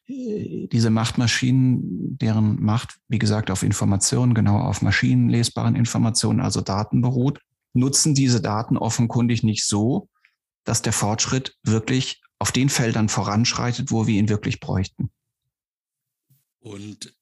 diese 0.08 0.92
Machtmaschinen, 0.92 2.18
deren 2.20 2.62
Macht, 2.62 3.00
wie 3.08 3.20
gesagt, 3.20 3.50
auf 3.50 3.64
Informationen, 3.64 4.36
genau 4.36 4.60
auf 4.60 4.84
maschinenlesbaren 4.84 5.76
Informationen, 5.76 6.42
also 6.42 6.62
Daten 6.62 7.02
beruht, 7.02 7.40
nutzen 7.74 8.14
diese 8.14 8.40
Daten 8.40 8.78
offenkundig 8.78 9.42
nicht 9.42 9.66
so, 9.66 10.10
dass 10.64 10.84
der 10.84 10.94
Fortschritt 10.94 11.56
wirklich 11.64 12.22
auf 12.40 12.52
den 12.52 12.70
Feldern 12.70 13.10
voranschreitet, 13.10 13.92
wo 13.92 14.08
wir 14.08 14.18
ihn 14.18 14.30
wirklich 14.30 14.60
bräuchten. 14.60 15.12
Und 16.60 17.14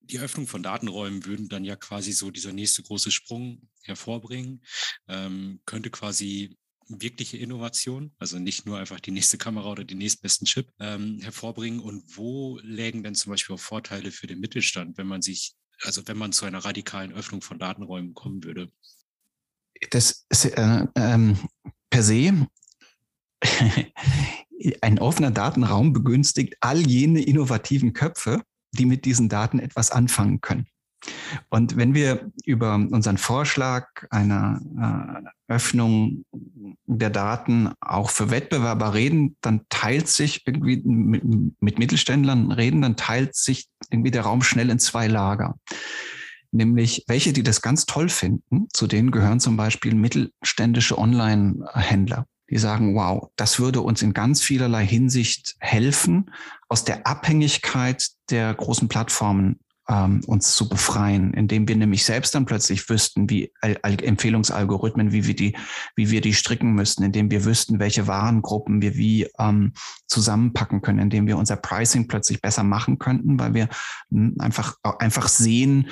die 0.00 0.18
Öffnung 0.18 0.46
von 0.46 0.62
Datenräumen 0.62 1.24
würden 1.24 1.48
dann 1.48 1.64
ja 1.64 1.76
quasi 1.76 2.12
so 2.12 2.30
dieser 2.30 2.52
nächste 2.52 2.82
große 2.82 3.10
Sprung 3.10 3.68
hervorbringen, 3.82 4.62
ähm, 5.08 5.60
könnte 5.64 5.90
quasi 5.90 6.56
wirkliche 6.88 7.38
Innovation, 7.38 8.12
also 8.18 8.38
nicht 8.38 8.66
nur 8.66 8.78
einfach 8.78 9.00
die 9.00 9.12
nächste 9.12 9.38
Kamera 9.38 9.70
oder 9.70 9.84
den 9.84 9.98
nächstbesten 9.98 10.46
Chip 10.46 10.70
ähm, 10.78 11.20
hervorbringen? 11.20 11.80
Und 11.80 12.16
wo 12.16 12.58
lägen 12.62 13.02
denn 13.02 13.14
zum 13.14 13.30
Beispiel 13.30 13.54
auch 13.54 13.60
Vorteile 13.60 14.10
für 14.10 14.26
den 14.26 14.40
Mittelstand, 14.40 14.98
wenn 14.98 15.06
man 15.06 15.22
sich, 15.22 15.54
also 15.82 16.06
wenn 16.06 16.18
man 16.18 16.32
zu 16.32 16.44
einer 16.44 16.64
radikalen 16.64 17.12
Öffnung 17.12 17.40
von 17.40 17.58
Datenräumen 17.58 18.14
kommen 18.14 18.44
würde? 18.44 18.70
Das 19.90 20.26
ist 20.28 20.44
äh, 20.44 20.86
ähm, 20.96 21.38
per 21.90 22.02
se 22.02 22.46
ein 24.80 24.98
offener 24.98 25.30
Datenraum 25.30 25.92
begünstigt 25.92 26.56
all 26.60 26.80
jene 26.86 27.22
innovativen 27.22 27.92
Köpfe, 27.92 28.42
die 28.72 28.86
mit 28.86 29.04
diesen 29.04 29.28
Daten 29.28 29.58
etwas 29.58 29.90
anfangen 29.90 30.40
können. 30.40 30.66
Und 31.50 31.76
wenn 31.76 31.94
wir 31.94 32.30
über 32.44 32.74
unseren 32.74 33.18
Vorschlag 33.18 33.88
einer 34.10 35.24
äh, 35.48 35.52
Öffnung 35.52 36.24
der 36.86 37.10
Daten 37.10 37.70
auch 37.80 38.10
für 38.10 38.30
Wettbewerber 38.30 38.94
reden, 38.94 39.36
dann 39.40 39.62
teilt 39.68 40.06
sich 40.08 40.46
irgendwie 40.46 40.80
mit, 40.84 41.24
mit 41.60 41.78
Mittelständlern 41.78 42.52
reden, 42.52 42.82
dann 42.82 42.96
teilt 42.96 43.34
sich 43.34 43.68
irgendwie 43.90 44.12
der 44.12 44.22
Raum 44.22 44.42
schnell 44.42 44.70
in 44.70 44.78
zwei 44.78 45.08
Lager. 45.08 45.56
Nämlich 46.52 47.04
welche, 47.08 47.32
die 47.32 47.42
das 47.42 47.62
ganz 47.62 47.86
toll 47.86 48.08
finden, 48.08 48.68
zu 48.72 48.86
denen 48.86 49.10
gehören 49.10 49.40
zum 49.40 49.56
Beispiel 49.56 49.94
mittelständische 49.94 50.98
Online-Händler 50.98 52.26
die 52.52 52.58
sagen, 52.58 52.94
wow, 52.94 53.30
das 53.36 53.58
würde 53.58 53.80
uns 53.80 54.02
in 54.02 54.12
ganz 54.12 54.42
vielerlei 54.42 54.86
Hinsicht 54.86 55.56
helfen, 55.58 56.30
aus 56.68 56.84
der 56.84 57.06
Abhängigkeit 57.06 58.06
der 58.28 58.52
großen 58.52 58.88
Plattformen 58.88 59.58
ähm, 59.88 60.20
uns 60.26 60.54
zu 60.54 60.68
befreien, 60.68 61.32
indem 61.32 61.66
wir 61.66 61.76
nämlich 61.76 62.04
selbst 62.04 62.34
dann 62.34 62.44
plötzlich 62.44 62.90
wüssten, 62.90 63.30
wie 63.30 63.54
Al 63.62 63.78
Empfehlungsalgorithmen, 63.82 65.12
wie 65.12 65.26
wir 65.26 65.34
die, 65.34 65.56
wie 65.96 66.10
wir 66.10 66.20
die 66.20 66.34
stricken 66.34 66.74
müssten, 66.74 67.02
indem 67.04 67.30
wir 67.30 67.46
wüssten, 67.46 67.78
welche 67.78 68.06
Warengruppen 68.06 68.82
wir 68.82 68.96
wie 68.96 69.28
ähm, 69.38 69.72
zusammenpacken 70.06 70.82
können, 70.82 70.98
indem 70.98 71.26
wir 71.26 71.38
unser 71.38 71.56
Pricing 71.56 72.06
plötzlich 72.06 72.42
besser 72.42 72.64
machen 72.64 72.98
könnten, 72.98 73.40
weil 73.40 73.54
wir 73.54 73.70
hm, 74.10 74.36
einfach, 74.40 74.76
einfach 74.98 75.28
sehen, 75.28 75.88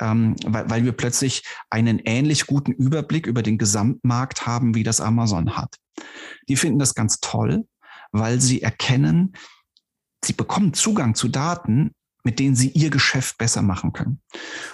ähm, 0.00 0.36
weil, 0.46 0.70
weil 0.70 0.84
wir 0.84 0.92
plötzlich 0.92 1.42
einen 1.70 1.98
ähnlich 1.98 2.46
guten 2.46 2.70
Überblick 2.70 3.26
über 3.26 3.42
den 3.42 3.58
Gesamtmarkt 3.58 4.46
haben, 4.46 4.76
wie 4.76 4.84
das 4.84 5.00
Amazon 5.00 5.56
hat. 5.56 5.74
Die 6.48 6.56
finden 6.56 6.78
das 6.78 6.94
ganz 6.94 7.20
toll, 7.20 7.66
weil 8.12 8.40
sie 8.40 8.62
erkennen, 8.62 9.34
sie 10.24 10.32
bekommen 10.32 10.74
Zugang 10.74 11.14
zu 11.14 11.28
Daten, 11.28 11.92
mit 12.24 12.38
denen 12.38 12.56
sie 12.56 12.70
ihr 12.70 12.90
Geschäft 12.90 13.38
besser 13.38 13.62
machen 13.62 13.92
können. 13.92 14.20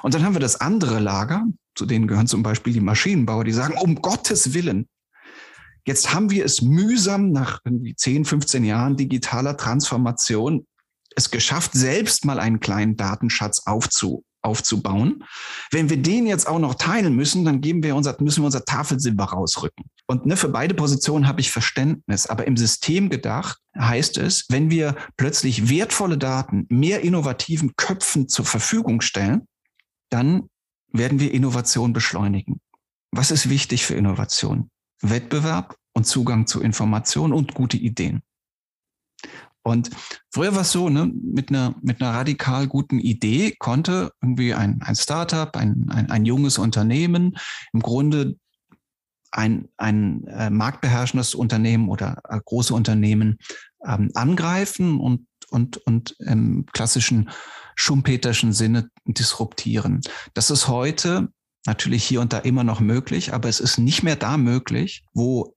Und 0.03 0.15
dann 0.15 0.25
haben 0.25 0.35
wir 0.35 0.41
das 0.41 0.61
andere 0.61 0.99
Lager, 1.01 1.45
zu 1.75 1.87
denen 1.87 2.07
gehören 2.07 2.27
zum 2.27 2.43
Beispiel 2.43 2.73
die 2.73 2.81
Maschinenbauer, 2.81 3.45
die 3.45 3.53
sagen, 3.53 3.77
um 3.79 3.97
Gottes 3.97 4.55
Willen, 4.55 4.89
jetzt 5.87 6.15
haben 6.15 6.31
wir 6.31 6.45
es 6.45 6.63
mühsam 6.63 7.31
nach 7.31 7.61
irgendwie 7.65 7.95
10, 7.95 8.25
15 8.25 8.65
Jahren 8.65 8.97
digitaler 8.97 9.57
Transformation 9.57 10.67
es 11.17 11.31
geschafft, 11.31 11.73
selbst 11.75 12.25
mal 12.25 12.41
einen 12.41 12.61
kleinen 12.61 12.97
Datenschatz 12.97 13.63
aufzu, 13.67 14.25
aufzubauen. 14.45 15.25
Wenn 15.71 15.91
wir 15.91 15.97
den 15.97 16.27
jetzt 16.27 16.47
auch 16.47 16.59
noch 16.59 16.75
teilen 16.75 17.17
müssen, 17.17 17.45
dann 17.45 17.61
geben 17.61 17.83
wir 17.83 17.97
unser, 17.97 18.17
müssen 18.21 18.43
wir 18.43 18.47
unser 18.47 18.65
Tafelsilber 18.65 19.25
rausrücken. 19.25 19.85
Und 20.07 20.27
ne, 20.27 20.37
für 20.37 20.49
beide 20.49 20.75
Positionen 20.75 21.27
habe 21.27 21.41
ich 21.41 21.51
Verständnis. 21.51 22.27
Aber 22.27 22.47
im 22.47 22.57
System 22.57 23.11
gedacht 23.11 23.59
heißt 23.79 24.19
es, 24.19 24.45
wenn 24.51 24.71
wir 24.71 24.95
plötzlich 25.17 25.69
wertvolle 25.69 26.19
Daten 26.19 26.67
mehr 26.69 27.01
innovativen 27.01 27.75
Köpfen 27.77 28.29
zur 28.29 28.45
Verfügung 28.45 29.01
stellen, 29.01 29.49
dann 30.11 30.49
werden 30.93 31.19
wir 31.19 31.33
Innovation 31.33 31.93
beschleunigen. 31.93 32.61
Was 33.11 33.31
ist 33.31 33.49
wichtig 33.49 33.85
für 33.85 33.95
Innovation? 33.95 34.71
Wettbewerb 35.01 35.77
und 35.93 36.05
Zugang 36.05 36.47
zu 36.47 36.61
Informationen 36.61 37.33
und 37.33 37.55
gute 37.55 37.77
Ideen. 37.77 38.23
Und 39.65 39.91
früher 40.31 40.55
war 40.55 40.61
es 40.61 40.73
so, 40.73 40.91
ne, 40.91 41.11
mit 41.23 41.49
einer, 41.49 41.75
mit 41.83 42.01
einer 42.01 42.13
radikal 42.13 42.69
guten 42.69 43.01
Idee 43.01 43.55
konnte 43.59 44.13
irgendwie 44.23 44.55
ein, 44.55 44.81
ein 44.83 44.95
Startup, 44.95 45.57
ein, 45.57 45.87
ein, 45.91 46.11
ein 46.11 46.25
junges 46.27 46.59
Unternehmen 46.59 47.37
im 47.73 47.81
Grunde 47.81 48.37
ein, 49.31 49.69
ein 49.79 50.25
äh, 50.29 50.51
marktbeherrschendes 50.51 51.35
Unternehmen 51.35 51.89
oder 51.89 52.21
äh, 52.29 52.39
große 52.45 52.75
Unternehmen 52.75 53.39
ähm, 53.85 54.11
angreifen 54.15 55.01
und, 55.01 55.27
und, 55.51 55.79
und 55.79 56.15
im 56.21 56.67
klassischen 56.73 57.31
schumpeterschen 57.75 58.53
Sinne 58.53 58.91
disruptieren. 59.07 60.03
Das 60.35 60.51
ist 60.51 60.69
heute 60.69 61.29
natürlich 61.67 62.05
hier 62.05 62.21
und 62.21 62.33
da 62.33 62.39
immer 62.39 62.65
noch 62.65 62.81
möglich, 62.81 63.33
aber 63.33 63.49
es 63.49 63.61
ist 63.61 63.79
nicht 63.79 64.03
mehr 64.03 64.17
da 64.17 64.37
möglich, 64.37 65.05
wo 65.15 65.54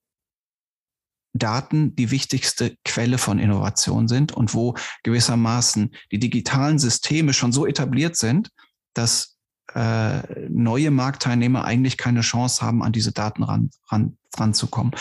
Daten 1.40 1.96
die 1.96 2.12
wichtigste 2.12 2.76
Quelle 2.84 3.18
von 3.18 3.40
Innovation 3.40 4.08
sind 4.08 4.32
und 4.32 4.54
wo 4.54 4.76
gewissermaßen 5.04 5.94
die 6.12 6.20
digitalen 6.20 6.80
Systeme 6.80 7.34
schon 7.34 7.52
so 7.52 7.66
etabliert 7.66 8.16
sind, 8.16 8.50
dass 8.94 9.38
äh, 9.74 10.48
neue 10.50 10.92
Marktteilnehmer 10.92 11.66
eigentlich 11.66 11.98
keine 11.98 12.22
Chance 12.22 12.66
haben, 12.66 12.82
an 12.84 12.94
diese 12.94 13.12
Daten 13.12 13.44
ran, 13.44 13.70
ran, 13.90 14.18
ranzukommen. 14.36 14.94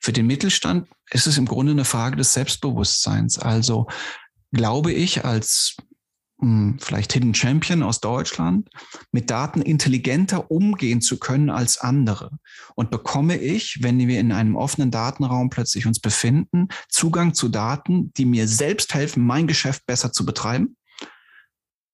Für 0.00 0.12
den 0.12 0.26
Mittelstand 0.26 0.88
ist 1.10 1.26
es 1.26 1.38
im 1.38 1.46
Grunde 1.46 1.72
eine 1.72 1.84
Frage 1.84 2.16
des 2.16 2.32
Selbstbewusstseins. 2.32 3.38
Also 3.38 3.86
glaube 4.52 4.92
ich 4.92 5.24
als 5.24 5.76
hm, 6.42 6.76
vielleicht 6.80 7.12
Hidden 7.12 7.34
Champion 7.34 7.84
aus 7.84 8.00
Deutschland, 8.00 8.68
mit 9.12 9.30
Daten 9.30 9.62
intelligenter 9.62 10.50
umgehen 10.50 11.00
zu 11.00 11.20
können 11.20 11.50
als 11.50 11.78
andere. 11.78 12.32
Und 12.74 12.90
bekomme 12.90 13.36
ich, 13.36 13.78
wenn 13.80 13.98
wir 13.98 14.18
in 14.18 14.32
einem 14.32 14.56
offenen 14.56 14.90
Datenraum 14.90 15.50
plötzlich 15.50 15.86
uns 15.86 16.00
befinden, 16.00 16.66
Zugang 16.88 17.32
zu 17.32 17.48
Daten, 17.48 18.12
die 18.14 18.24
mir 18.24 18.48
selbst 18.48 18.92
helfen, 18.92 19.24
mein 19.24 19.46
Geschäft 19.46 19.86
besser 19.86 20.12
zu 20.12 20.26
betreiben? 20.26 20.76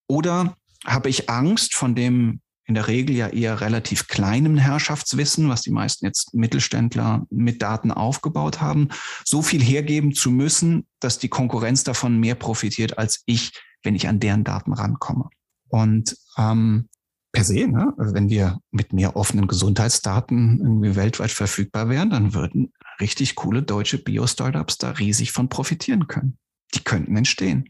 Oder 0.08 0.56
habe 0.86 1.10
ich 1.10 1.28
Angst 1.28 1.74
von 1.74 1.94
dem 1.94 2.40
in 2.64 2.74
der 2.74 2.86
Regel 2.86 3.16
ja 3.16 3.28
eher 3.28 3.62
relativ 3.62 4.08
kleinem 4.08 4.58
Herrschaftswissen, 4.58 5.48
was 5.48 5.62
die 5.62 5.70
meisten 5.70 6.04
jetzt 6.04 6.34
Mittelständler 6.34 7.26
mit 7.30 7.62
Daten 7.62 7.90
aufgebaut 7.90 8.60
haben, 8.60 8.88
so 9.24 9.40
viel 9.40 9.62
hergeben 9.62 10.12
zu 10.14 10.30
müssen, 10.30 10.86
dass 11.00 11.18
die 11.18 11.30
Konkurrenz 11.30 11.82
davon 11.84 12.20
mehr 12.20 12.34
profitiert 12.34 12.98
als 12.98 13.22
ich 13.24 13.52
wenn 13.82 13.94
ich 13.94 14.08
an 14.08 14.20
deren 14.20 14.44
Daten 14.44 14.73
rankomme. 14.73 15.28
Und 15.68 16.16
ähm, 16.37 16.88
per 17.32 17.44
se, 17.44 17.66
ne, 17.66 17.92
wenn 17.97 18.28
wir 18.28 18.58
mit 18.70 18.92
mehr 18.92 19.16
offenen 19.16 19.47
Gesundheitsdaten 19.47 20.61
irgendwie 20.61 20.97
weltweit 20.97 21.30
verfügbar 21.30 21.88
wären, 21.88 22.11
dann 22.11 22.35
würden 22.35 22.73
richtig 23.00 23.35
coole 23.35 23.62
deutsche 23.62 23.99
Bio-Startups 23.99 24.78
da 24.78 24.90
riesig 24.90 25.32
von 25.32 25.49
profitieren 25.49 26.06
können. 26.06 26.38
Die 26.75 26.82
könnten 26.82 27.16
entstehen. 27.16 27.68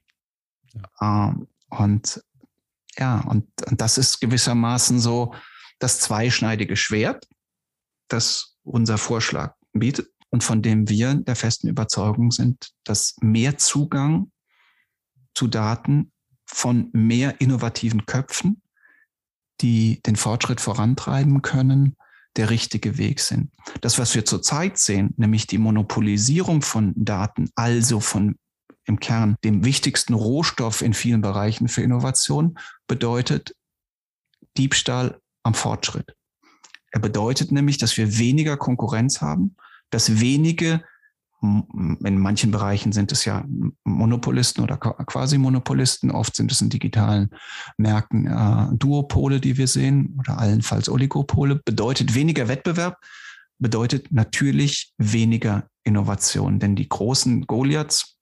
Ja. 1.00 1.29
Ähm, 1.31 1.49
und 1.71 2.23
ja, 2.99 3.21
und, 3.21 3.47
und 3.67 3.81
das 3.81 3.99
ist 3.99 4.21
gewissermaßen 4.21 4.99
so 4.99 5.35
das 5.79 6.00
zweischneidige 6.00 6.77
Schwert, 6.77 7.29
das 8.09 8.57
unser 8.62 8.99
Vorschlag 8.99 9.55
bietet 9.73 10.11
und 10.31 10.43
von 10.43 10.62
dem 10.62 10.88
wir 10.88 11.15
der 11.15 11.37
festen 11.37 11.69
Überzeugung 11.69 12.31
sind, 12.31 12.71
dass 12.85 13.17
mehr 13.21 13.59
Zugang 13.59 14.31
zu 15.38 15.47
Daten 15.47 16.11
von 16.47 16.90
mehr 16.92 17.40
innovativen 17.40 18.07
Köpfen, 18.07 18.61
die 19.61 20.02
den 20.02 20.16
Fortschritt 20.16 20.61
vorantreiben 20.61 21.42
können, 21.42 21.97
der 22.35 22.50
richtige 22.50 22.99
Weg 22.99 23.21
sind. 23.21 23.52
Das, 23.80 24.00
was 24.00 24.16
wir 24.16 24.25
zurzeit 24.25 24.78
sehen, 24.78 25.14
nämlich 25.16 25.47
die 25.47 25.59
Monopolisierung 25.59 26.62
von 26.62 26.92
Daten, 26.97 27.50
also 27.54 28.00
von 28.00 28.37
im 28.85 28.99
Kern 28.99 29.37
dem 29.45 29.64
wichtigsten 29.64 30.14
Rohstoff 30.14 30.83
in 30.83 30.92
vielen 30.92 31.21
Bereichen 31.21 31.68
für 31.68 31.83
Innovation, 31.83 32.59
bedeutet 32.88 33.54
Diebstahl 34.57 35.21
am 35.45 35.54
Fortschritt. 35.54 36.16
Er 36.90 36.99
bedeutet 36.99 37.52
nämlich, 37.52 37.78
dass 37.78 37.97
wir 37.97 38.18
weniger 38.18 38.57
Konkurrenz 38.57 39.21
haben, 39.21 39.54
dass 39.90 40.21
wenige 40.21 40.83
in 41.40 42.18
manchen 42.18 42.50
Bereichen 42.50 42.92
sind 42.92 43.12
es 43.12 43.25
ja 43.25 43.45
Monopolisten 43.85 44.62
oder 44.62 44.76
quasi 44.76 45.38
Monopolisten. 45.38 46.11
Oft 46.11 46.35
sind 46.35 46.50
es 46.50 46.61
in 46.61 46.68
digitalen 46.68 47.30
Märkten 47.76 48.26
äh, 48.26 48.76
Duopole, 48.76 49.40
die 49.40 49.57
wir 49.57 49.68
sehen 49.68 50.16
oder 50.18 50.38
allenfalls 50.38 50.88
Oligopole. 50.88 51.61
Bedeutet 51.64 52.14
weniger 52.14 52.49
Wettbewerb, 52.49 52.99
bedeutet 53.59 54.11
natürlich 54.11 54.92
weniger 54.99 55.68
Innovation. 55.85 56.59
Denn 56.59 56.75
die 56.75 56.88
großen 56.88 57.47
Goliaths 57.47 58.18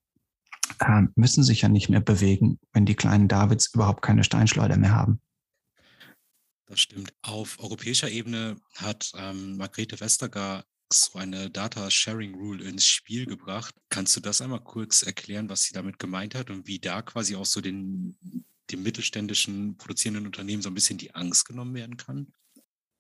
äh, 0.81 1.03
müssen 1.15 1.43
sich 1.43 1.63
ja 1.63 1.69
nicht 1.69 1.89
mehr 1.89 2.01
bewegen, 2.01 2.59
wenn 2.73 2.85
die 2.85 2.97
kleinen 2.97 3.29
Davids 3.29 3.73
überhaupt 3.73 4.03
keine 4.03 4.25
Steinschleuder 4.25 4.77
mehr 4.77 4.95
haben. 4.95 5.21
Das 6.67 6.81
stimmt. 6.81 7.15
Auf 7.23 7.59
europäischer 7.61 8.11
Ebene 8.11 8.57
hat 8.75 9.13
ähm, 9.17 9.57
Margrethe 9.57 10.01
Vestager 10.01 10.65
so 10.93 11.19
eine 11.19 11.51
Data 11.51 11.91
Sharing 11.91 12.35
Rule 12.35 12.65
ins 12.65 12.87
Spiel 12.87 13.27
gebracht. 13.27 13.75
Kannst 13.89 14.17
du 14.17 14.21
das 14.21 14.41
einmal 14.41 14.61
kurz 14.61 15.03
erklären, 15.03 15.49
was 15.49 15.65
sie 15.65 15.75
damit 15.75 15.99
gemeint 15.99 16.35
hat 16.35 16.51
und 16.51 16.67
wie 16.67 16.79
da 16.79 17.03
quasi 17.03 17.37
auch 17.37 17.47
so 17.47 17.61
den, 17.61 18.17
dem 18.71 18.83
mittelständischen 18.83 19.77
produzierenden 19.77 20.27
Unternehmen 20.27 20.63
so 20.63 20.71
ein 20.71 20.75
bisschen 20.75 20.99
die 20.99 21.15
Angst 21.15 21.47
genommen 21.47 21.75
werden 21.75 21.97
kann? 21.97 22.29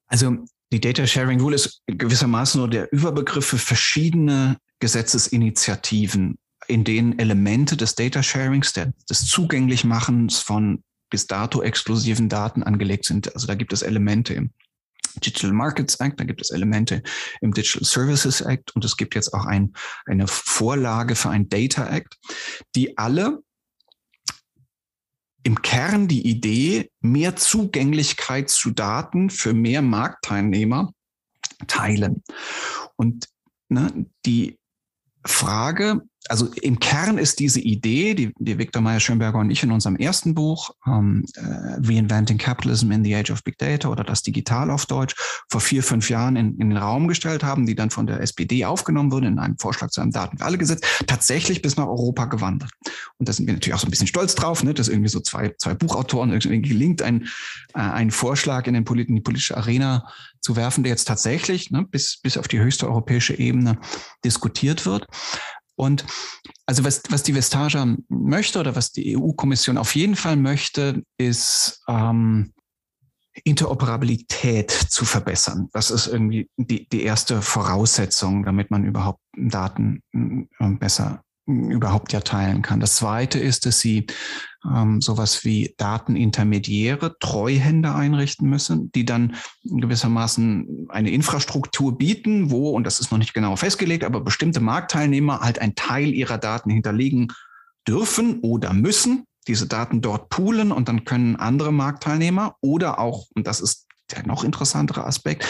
Also 0.06 0.44
die 0.72 0.80
Data 0.80 1.06
Sharing 1.06 1.40
Rule 1.40 1.56
ist 1.56 1.82
gewissermaßen 1.86 2.58
nur 2.58 2.68
der 2.68 2.92
Überbegriff 2.92 3.46
für 3.46 3.58
verschiedene 3.58 4.58
Gesetzesinitiativen, 4.80 6.38
in 6.68 6.84
denen 6.84 7.18
Elemente 7.18 7.76
des 7.76 7.94
Data 7.94 8.22
Sharings, 8.22 8.72
der, 8.72 8.92
des 9.08 9.26
Zugänglichmachens 9.26 10.38
von 10.38 10.82
bis 11.08 11.26
dato 11.26 11.62
exklusiven 11.62 12.28
Daten 12.28 12.62
angelegt 12.62 13.04
sind. 13.04 13.32
Also 13.34 13.46
da 13.46 13.54
gibt 13.54 13.72
es 13.72 13.82
Elemente 13.82 14.34
im 14.34 14.50
Digital 15.16 15.52
Markets 15.52 15.96
Act, 15.96 16.20
da 16.20 16.24
gibt 16.24 16.40
es 16.42 16.50
Elemente 16.50 17.02
im 17.40 17.52
Digital 17.52 17.84
Services 17.84 18.40
Act 18.40 18.74
und 18.74 18.84
es 18.84 18.96
gibt 18.96 19.14
jetzt 19.14 19.32
auch 19.34 19.46
ein, 19.46 19.72
eine 20.06 20.26
Vorlage 20.26 21.14
für 21.14 21.30
ein 21.30 21.48
Data 21.48 21.88
Act, 21.88 22.16
die 22.74 22.96
alle 22.98 23.42
im 25.42 25.62
Kern 25.62 26.08
die 26.08 26.28
Idee, 26.28 26.90
mehr 27.00 27.36
Zugänglichkeit 27.36 28.50
zu 28.50 28.72
Daten 28.72 29.30
für 29.30 29.54
mehr 29.54 29.80
Marktteilnehmer 29.80 30.92
teilen. 31.68 32.24
Und 32.96 33.28
ne, 33.68 34.06
die 34.24 34.58
Frage, 35.24 36.02
also 36.28 36.46
im 36.62 36.78
Kern 36.78 37.18
ist 37.18 37.38
diese 37.38 37.60
Idee, 37.60 38.14
die, 38.14 38.32
die 38.38 38.58
Viktor 38.58 38.82
Meyer-Schönberger 38.82 39.38
und 39.38 39.50
ich 39.50 39.62
in 39.62 39.70
unserem 39.70 39.96
ersten 39.96 40.34
Buch, 40.34 40.70
ähm, 40.86 41.24
äh, 41.34 41.40
Reinventing 41.40 42.38
Capitalism 42.38 42.90
in 42.90 43.04
the 43.04 43.14
Age 43.14 43.30
of 43.30 43.44
Big 43.44 43.58
Data 43.58 43.88
oder 43.88 44.04
das 44.04 44.22
Digital 44.22 44.70
auf 44.70 44.86
Deutsch, 44.86 45.14
vor 45.48 45.60
vier, 45.60 45.82
fünf 45.82 46.10
Jahren 46.10 46.36
in, 46.36 46.58
in 46.58 46.70
den 46.70 46.76
Raum 46.76 47.08
gestellt 47.08 47.44
haben, 47.44 47.66
die 47.66 47.74
dann 47.74 47.90
von 47.90 48.06
der 48.06 48.20
SPD 48.20 48.64
aufgenommen 48.64 49.12
wurde 49.12 49.28
in 49.28 49.38
einem 49.38 49.58
Vorschlag 49.58 49.90
zu 49.90 50.00
einem 50.00 50.12
Daten 50.12 50.38
für 50.38 50.44
alle 50.44 50.58
Gesetz, 50.58 50.80
tatsächlich 51.06 51.62
bis 51.62 51.76
nach 51.76 51.86
Europa 51.86 52.26
gewandert. 52.26 52.70
Und 53.18 53.28
da 53.28 53.32
sind 53.32 53.46
wir 53.46 53.54
natürlich 53.54 53.74
auch 53.74 53.80
so 53.80 53.86
ein 53.86 53.90
bisschen 53.90 54.06
stolz 54.06 54.34
drauf, 54.34 54.62
ne, 54.62 54.74
dass 54.74 54.88
irgendwie 54.88 55.08
so 55.08 55.20
zwei, 55.20 55.54
zwei 55.58 55.74
Buchautoren 55.74 56.30
irgendwie 56.30 56.60
gelingt, 56.60 57.02
ein, 57.02 57.28
äh, 57.74 57.80
einen 57.80 58.10
Vorschlag 58.10 58.66
in, 58.66 58.74
den 58.74 58.84
Polit 58.84 59.08
in 59.08 59.14
die 59.14 59.20
politische 59.20 59.56
Arena 59.56 60.06
zu 60.40 60.54
werfen, 60.54 60.84
der 60.84 60.90
jetzt 60.90 61.06
tatsächlich 61.06 61.70
ne, 61.70 61.84
bis, 61.84 62.18
bis 62.22 62.38
auf 62.38 62.46
die 62.46 62.60
höchste 62.60 62.86
europäische 62.86 63.34
Ebene 63.34 63.78
diskutiert 64.24 64.86
wird. 64.86 65.06
Und 65.76 66.04
also 66.64 66.84
was, 66.84 67.02
was 67.10 67.22
die 67.22 67.34
Vestager 67.34 67.96
möchte 68.08 68.58
oder 68.58 68.74
was 68.74 68.92
die 68.92 69.16
EU-Kommission 69.16 69.78
auf 69.78 69.94
jeden 69.94 70.16
Fall 70.16 70.36
möchte, 70.36 71.02
ist 71.18 71.82
ähm, 71.86 72.52
Interoperabilität 73.44 74.70
zu 74.70 75.04
verbessern. 75.04 75.68
Das 75.72 75.90
ist 75.90 76.06
irgendwie 76.06 76.48
die, 76.56 76.88
die 76.88 77.02
erste 77.02 77.42
Voraussetzung, 77.42 78.44
damit 78.44 78.70
man 78.70 78.84
überhaupt 78.84 79.20
Daten 79.36 80.02
äh, 80.58 80.70
besser 80.70 81.22
überhaupt 81.46 82.12
ja 82.12 82.20
teilen 82.20 82.62
kann. 82.62 82.80
Das 82.80 82.96
zweite 82.96 83.38
ist, 83.38 83.66
dass 83.66 83.78
sie 83.78 84.06
ähm, 84.64 85.00
sowas 85.00 85.44
wie 85.44 85.74
Datenintermediäre, 85.76 87.16
Treuhände 87.20 87.94
einrichten 87.94 88.48
müssen, 88.48 88.90
die 88.92 89.04
dann 89.04 89.36
gewissermaßen 89.64 90.88
eine 90.88 91.10
Infrastruktur 91.10 91.96
bieten, 91.96 92.50
wo, 92.50 92.70
und 92.70 92.84
das 92.84 92.98
ist 93.00 93.12
noch 93.12 93.18
nicht 93.18 93.34
genau 93.34 93.56
festgelegt, 93.56 94.04
aber 94.04 94.20
bestimmte 94.20 94.60
Marktteilnehmer 94.60 95.40
halt 95.40 95.60
einen 95.60 95.76
Teil 95.76 96.12
ihrer 96.12 96.38
Daten 96.38 96.70
hinterlegen 96.70 97.28
dürfen 97.86 98.40
oder 98.40 98.72
müssen, 98.72 99.24
diese 99.46 99.68
Daten 99.68 100.00
dort 100.00 100.28
poolen 100.28 100.72
und 100.72 100.88
dann 100.88 101.04
können 101.04 101.36
andere 101.36 101.72
Marktteilnehmer 101.72 102.56
oder 102.60 102.98
auch, 102.98 103.26
und 103.34 103.46
das 103.46 103.60
ist 103.60 103.85
der 104.12 104.26
noch 104.26 104.44
interessantere 104.44 105.04
Aspekt, 105.04 105.46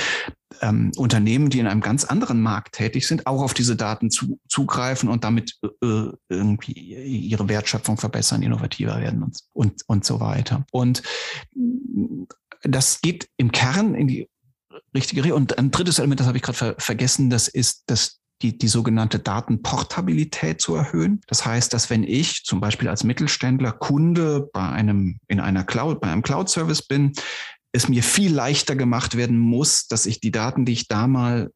ähm, 0.60 0.92
Unternehmen, 0.96 1.50
die 1.50 1.58
in 1.58 1.66
einem 1.66 1.80
ganz 1.80 2.04
anderen 2.04 2.40
Markt 2.40 2.76
tätig 2.76 3.06
sind, 3.06 3.26
auch 3.26 3.42
auf 3.42 3.54
diese 3.54 3.76
Daten 3.76 4.10
zu, 4.10 4.38
zugreifen 4.48 5.08
und 5.08 5.24
damit 5.24 5.58
äh, 5.82 6.08
irgendwie 6.28 6.72
ihre 6.72 7.48
Wertschöpfung 7.48 7.96
verbessern, 7.96 8.42
innovativer 8.42 9.00
werden 9.00 9.22
und, 9.22 9.38
und, 9.52 9.82
und 9.86 10.04
so 10.04 10.20
weiter. 10.20 10.64
Und 10.72 11.02
das 12.62 13.00
geht 13.00 13.28
im 13.36 13.52
Kern 13.52 13.94
in 13.94 14.08
die 14.08 14.28
richtige 14.94 15.24
Richtung. 15.24 15.40
Und 15.40 15.58
ein 15.58 15.70
drittes 15.70 15.98
Element, 15.98 16.20
das 16.20 16.26
habe 16.26 16.38
ich 16.38 16.42
gerade 16.42 16.58
ver 16.58 16.74
vergessen, 16.78 17.30
das 17.30 17.48
ist 17.48 17.84
das 17.86 18.20
die, 18.42 18.58
die 18.58 18.68
sogenannte 18.68 19.18
Datenportabilität 19.18 20.60
zu 20.60 20.74
erhöhen. 20.74 21.22
Das 21.26 21.46
heißt, 21.46 21.72
dass 21.72 21.88
wenn 21.88 22.04
ich 22.04 22.44
zum 22.44 22.60
Beispiel 22.60 22.88
als 22.88 23.02
Mittelständler 23.02 23.72
Kunde 23.72 24.50
bei 24.52 24.68
einem, 24.68 25.18
in 25.26 25.40
einer 25.40 25.64
Cloud, 25.64 26.00
bei 26.00 26.08
einem 26.08 26.22
Cloud-Service 26.22 26.82
bin, 26.82 27.12
es 27.76 27.88
mir 27.88 28.02
viel 28.02 28.34
leichter 28.34 28.76
gemacht 28.76 29.16
werden 29.16 29.38
muss, 29.38 29.86
dass 29.86 30.06
ich 30.06 30.20
die 30.20 30.30
Daten, 30.30 30.64
die 30.64 30.72
ich 30.72 30.88
da 30.88 31.06
mal, 31.06 31.52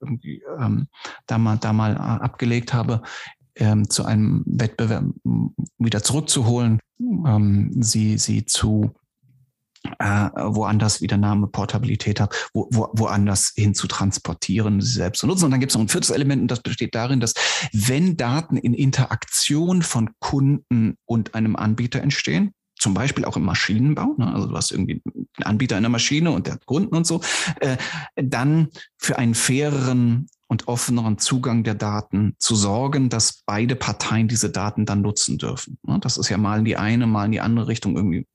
ähm, 0.58 0.88
da 1.26 1.38
mal, 1.38 1.56
da 1.56 1.72
mal 1.72 1.94
äh, 1.94 1.98
abgelegt 1.98 2.72
habe, 2.72 3.02
ähm, 3.56 3.88
zu 3.90 4.04
einem 4.04 4.42
Wettbewerb 4.46 5.04
wieder 5.78 6.02
zurückzuholen, 6.02 6.80
ähm, 6.98 7.70
sie, 7.80 8.18
sie 8.18 8.46
zu 8.46 8.94
äh, 9.98 10.28
woanders, 10.36 11.00
wie 11.00 11.06
der 11.06 11.18
Name 11.18 11.46
Portabilität 11.46 12.20
hat, 12.20 12.34
wo, 12.52 12.68
wo, 12.70 12.88
woanders 12.92 13.52
hin 13.56 13.74
zu 13.74 13.86
transportieren, 13.86 14.80
sie 14.80 14.92
selbst 14.92 15.20
zu 15.20 15.26
nutzen. 15.26 15.46
Und 15.46 15.52
dann 15.52 15.60
gibt 15.60 15.72
es 15.72 15.76
noch 15.76 15.84
ein 15.84 15.88
viertes 15.88 16.10
Element, 16.10 16.42
und 16.42 16.50
das 16.50 16.60
besteht 16.60 16.94
darin, 16.94 17.20
dass 17.20 17.34
wenn 17.72 18.16
Daten 18.16 18.56
in 18.56 18.74
Interaktion 18.74 19.82
von 19.82 20.10
Kunden 20.18 20.96
und 21.06 21.34
einem 21.34 21.56
Anbieter 21.56 22.02
entstehen, 22.02 22.52
zum 22.80 22.94
Beispiel 22.94 23.24
auch 23.24 23.36
im 23.36 23.44
Maschinenbau, 23.44 24.14
ne, 24.16 24.32
also 24.32 24.48
du 24.48 24.56
hast 24.56 24.72
irgendwie 24.72 25.02
einen 25.04 25.44
Anbieter 25.44 25.76
einer 25.76 25.88
Maschine 25.88 26.30
und 26.30 26.46
der 26.46 26.54
hat 26.54 26.66
Kunden 26.66 26.96
und 26.96 27.06
so, 27.06 27.20
äh, 27.60 27.76
dann 28.16 28.68
für 28.96 29.18
einen 29.18 29.34
faireren 29.34 30.26
und 30.48 30.66
offeneren 30.66 31.18
Zugang 31.18 31.62
der 31.62 31.74
Daten 31.74 32.34
zu 32.38 32.56
sorgen, 32.56 33.08
dass 33.08 33.42
beide 33.46 33.76
Parteien 33.76 34.26
diese 34.26 34.50
Daten 34.50 34.86
dann 34.86 35.02
nutzen 35.02 35.38
dürfen. 35.38 35.78
Ne, 35.82 35.98
das 36.00 36.16
ist 36.16 36.30
ja 36.30 36.38
mal 36.38 36.60
in 36.60 36.64
die 36.64 36.76
eine, 36.76 37.06
mal 37.06 37.26
in 37.26 37.32
die 37.32 37.40
andere 37.40 37.68
Richtung 37.68 37.96
irgendwie 37.96 38.26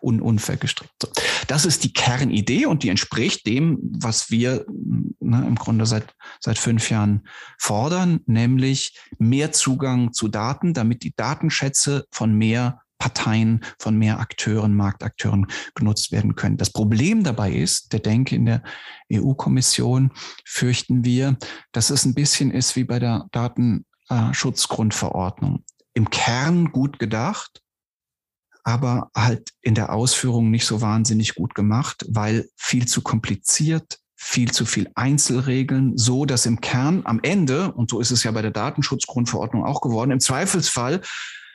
un 0.00 0.20
unfair 0.20 0.56
gestrickt. 0.56 0.94
So. 1.02 1.08
Das 1.48 1.64
ist 1.64 1.82
die 1.82 1.92
Kernidee 1.92 2.66
und 2.66 2.82
die 2.82 2.88
entspricht 2.88 3.46
dem, 3.46 3.78
was 3.98 4.30
wir 4.30 4.64
ne, 5.20 5.44
im 5.46 5.56
Grunde 5.56 5.86
seit, 5.86 6.14
seit 6.40 6.58
fünf 6.58 6.90
Jahren 6.90 7.26
fordern, 7.58 8.20
nämlich 8.26 8.98
mehr 9.18 9.52
Zugang 9.52 10.12
zu 10.12 10.28
Daten, 10.28 10.74
damit 10.74 11.02
die 11.02 11.14
Datenschätze 11.16 12.06
von 12.12 12.32
mehr 12.34 12.82
Parteien, 12.98 13.64
von 13.78 13.96
mehr 13.96 14.18
Akteuren, 14.18 14.74
Marktakteuren 14.74 15.46
genutzt 15.74 16.12
werden 16.12 16.34
können. 16.34 16.56
Das 16.56 16.72
Problem 16.72 17.24
dabei 17.24 17.52
ist, 17.52 17.92
der 17.92 18.00
Denke 18.00 18.36
in 18.36 18.46
der 18.46 18.62
EU-Kommission 19.12 20.12
fürchten 20.44 21.04
wir, 21.04 21.36
dass 21.72 21.90
es 21.90 22.04
ein 22.04 22.14
bisschen 22.14 22.50
ist 22.50 22.76
wie 22.76 22.84
bei 22.84 22.98
der 22.98 23.26
Datenschutzgrundverordnung. 23.32 25.64
Im 25.94 26.10
Kern 26.10 26.72
gut 26.72 26.98
gedacht, 26.98 27.62
aber 28.64 29.10
halt 29.14 29.50
in 29.62 29.74
der 29.74 29.92
Ausführung 29.92 30.50
nicht 30.50 30.66
so 30.66 30.80
wahnsinnig 30.80 31.36
gut 31.36 31.54
gemacht, 31.54 32.04
weil 32.08 32.48
viel 32.56 32.88
zu 32.88 33.00
kompliziert, 33.00 34.00
viel 34.16 34.50
zu 34.50 34.66
viel 34.66 34.90
Einzelregeln, 34.94 35.96
so 35.96 36.24
dass 36.24 36.46
im 36.46 36.60
Kern 36.60 37.02
am 37.04 37.20
Ende, 37.22 37.72
und 37.72 37.90
so 37.90 38.00
ist 38.00 38.10
es 38.10 38.24
ja 38.24 38.32
bei 38.32 38.42
der 38.42 38.50
Datenschutzgrundverordnung 38.50 39.64
auch 39.64 39.80
geworden, 39.80 40.10
im 40.10 40.20
Zweifelsfall 40.20 41.02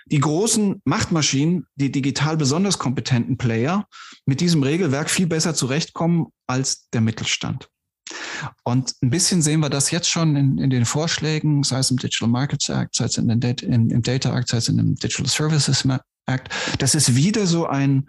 die 0.06 0.20
großen 0.20 0.82
Machtmaschinen, 0.86 1.66
die 1.76 1.92
digital 1.92 2.38
besonders 2.38 2.80
kompetenten 2.80 3.38
Player 3.38 3.86
mit 4.26 4.42
diesem 4.42 4.64
Regelwerk 4.64 5.10
viel 5.10 5.28
besser 5.28 5.54
zurechtkommen 5.54 6.28
als 6.48 6.90
der 6.90 7.02
Mittelstand. 7.02 7.70
Und 8.64 8.96
ein 9.02 9.10
bisschen 9.10 9.42
sehen 9.42 9.60
wir 9.60 9.70
das 9.70 9.92
jetzt 9.92 10.10
schon 10.10 10.36
in, 10.36 10.58
in 10.58 10.70
den 10.70 10.86
Vorschlägen, 10.86 11.64
sei 11.64 11.80
es 11.80 11.92
im 11.92 11.98
Digital 11.98 12.28
Markets 12.28 12.70
Act, 12.70 12.96
sei 12.96 13.06
es 13.06 13.18
in 13.18 13.28
den 13.28 13.42
in, 13.42 13.90
im 13.90 14.02
Data 14.02 14.36
Act, 14.38 14.50
sei 14.50 14.58
es 14.58 14.68
in 14.68 14.78
dem 14.78 14.96
Digital 14.96 15.28
Services 15.28 15.86
Act. 16.28 16.50
Das 16.80 16.96
ist 16.96 17.16
wieder 17.16 17.46
so 17.46 17.68
ein 17.68 18.08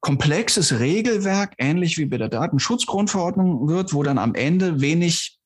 komplexes 0.00 0.78
Regelwerk, 0.78 1.54
ähnlich 1.58 1.98
wie 1.98 2.06
bei 2.06 2.18
der 2.18 2.28
Datenschutzgrundverordnung 2.28 3.68
wird, 3.68 3.92
wo 3.92 4.02
dann 4.02 4.18
am 4.18 4.34
Ende 4.34 4.80
wenig 4.80 5.37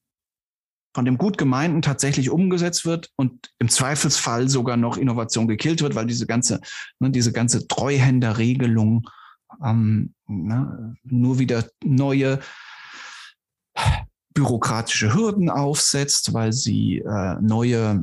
von 0.95 1.05
dem 1.05 1.19
gut 1.19 1.39
gemeinten 1.39 1.83
tatsächlich 1.83 2.31
umgesetzt 2.31 2.85
wird 2.85 3.11
und 3.17 3.51
im 3.59 3.69
Zweifelsfall 3.69 4.49
sogar 4.49 4.77
noch 4.77 4.97
Innovation 4.97 5.49
gekillt 5.49 5.83
wird, 5.83 5.95
weil 5.95 6.07
diese 6.07 6.27
ganze, 6.27 6.61
ne, 6.99 7.11
diese 7.11 7.33
ganze 7.33 7.67
Treuhänderregelung 7.67 9.09
ähm, 9.65 10.15
ne, 10.27 10.95
nur 11.05 11.39
wieder 11.39 11.65
neue 11.83 12.41
bürokratische 14.35 15.15
Hürden 15.15 15.51
aufsetzt, 15.51 16.33
weil 16.33 16.53
sie 16.53 16.99
äh, 16.99 17.37
neue, 17.41 18.03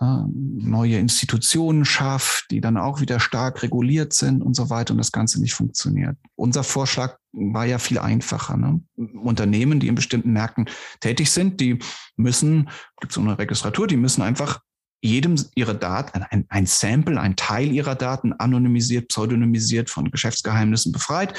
äh, 0.00 0.22
neue 0.28 0.98
Institutionen 0.98 1.84
schafft, 1.84 2.50
die 2.50 2.60
dann 2.60 2.76
auch 2.76 3.00
wieder 3.00 3.20
stark 3.20 3.62
reguliert 3.62 4.12
sind 4.12 4.42
und 4.42 4.54
so 4.54 4.70
weiter 4.70 4.92
und 4.92 4.98
das 4.98 5.12
Ganze 5.12 5.40
nicht 5.40 5.54
funktioniert. 5.54 6.16
Unser 6.34 6.64
Vorschlag 6.64 7.18
war 7.32 7.66
ja 7.66 7.78
viel 7.78 7.98
einfacher. 7.98 8.56
Ne? 8.56 8.80
Unternehmen, 9.22 9.80
die 9.80 9.88
in 9.88 9.94
bestimmten 9.94 10.32
Märkten 10.32 10.66
tätig 11.00 11.30
sind, 11.30 11.60
die 11.60 11.78
müssen, 12.16 12.70
gibt 13.00 13.12
so 13.12 13.20
eine 13.20 13.38
Registratur, 13.38 13.86
die 13.86 13.96
müssen 13.96 14.22
einfach 14.22 14.60
jedem 15.02 15.36
ihre 15.54 15.76
Daten, 15.76 16.22
ein, 16.30 16.46
ein 16.48 16.66
Sample, 16.66 17.20
ein 17.20 17.36
Teil 17.36 17.70
ihrer 17.70 17.94
Daten 17.94 18.32
anonymisiert, 18.32 19.08
pseudonymisiert, 19.08 19.90
von 19.90 20.10
Geschäftsgeheimnissen 20.10 20.92
befreit, 20.92 21.38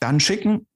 dann 0.00 0.20
schicken, 0.20 0.66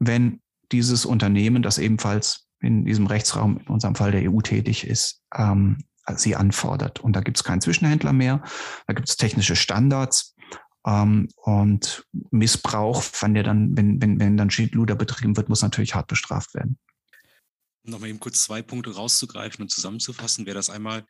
wenn 0.00 0.40
dieses 0.72 1.04
Unternehmen, 1.04 1.62
das 1.62 1.78
ebenfalls 1.78 2.46
in 2.60 2.84
diesem 2.84 3.06
Rechtsraum, 3.06 3.58
in 3.58 3.66
unserem 3.66 3.94
Fall 3.94 4.12
der 4.12 4.30
EU 4.30 4.40
tätig 4.40 4.86
ist, 4.86 5.20
ähm, 5.34 5.78
sie 6.16 6.36
anfordert. 6.36 7.00
Und 7.00 7.14
da 7.14 7.20
gibt 7.20 7.36
es 7.36 7.44
keinen 7.44 7.60
Zwischenhändler 7.60 8.12
mehr, 8.12 8.42
da 8.86 8.94
gibt 8.94 9.08
es 9.08 9.16
technische 9.16 9.56
Standards 9.56 10.34
Ähm, 10.86 11.28
und 11.36 12.06
Missbrauch, 12.30 13.02
wenn 13.20 13.34
der 13.34 13.42
dann, 13.42 13.76
wenn, 13.76 14.00
wenn, 14.02 14.20
wenn 14.20 14.36
dann 14.36 14.50
Schindluder 14.50 14.94
betrieben 14.94 15.36
wird, 15.36 15.48
muss 15.48 15.62
natürlich 15.62 15.94
hart 15.94 16.08
bestraft 16.08 16.54
werden. 16.54 16.78
Um 17.84 17.92
nochmal 17.92 18.10
eben 18.10 18.20
kurz 18.20 18.42
zwei 18.42 18.62
Punkte 18.62 18.94
rauszugreifen 18.94 19.62
und 19.62 19.70
zusammenzufassen, 19.70 20.46
wäre 20.46 20.54
das 20.56 20.70
einmal 20.70 21.04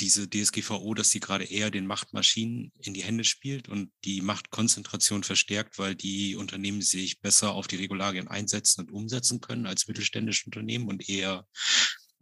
diese 0.00 0.28
DSGVO, 0.28 0.94
dass 0.94 1.10
sie 1.10 1.20
gerade 1.20 1.44
eher 1.44 1.70
den 1.70 1.86
Machtmaschinen 1.86 2.72
in 2.78 2.94
die 2.94 3.02
Hände 3.02 3.24
spielt 3.24 3.68
und 3.68 3.90
die 4.04 4.20
Machtkonzentration 4.20 5.22
verstärkt, 5.22 5.78
weil 5.78 5.94
die 5.94 6.36
Unternehmen 6.36 6.82
sich 6.82 7.20
besser 7.20 7.52
auf 7.52 7.66
die 7.66 7.76
Regularien 7.76 8.28
einsetzen 8.28 8.82
und 8.82 8.92
umsetzen 8.92 9.40
können 9.40 9.66
als 9.66 9.88
mittelständische 9.88 10.46
Unternehmen 10.46 10.88
und 10.88 11.08
eher 11.08 11.46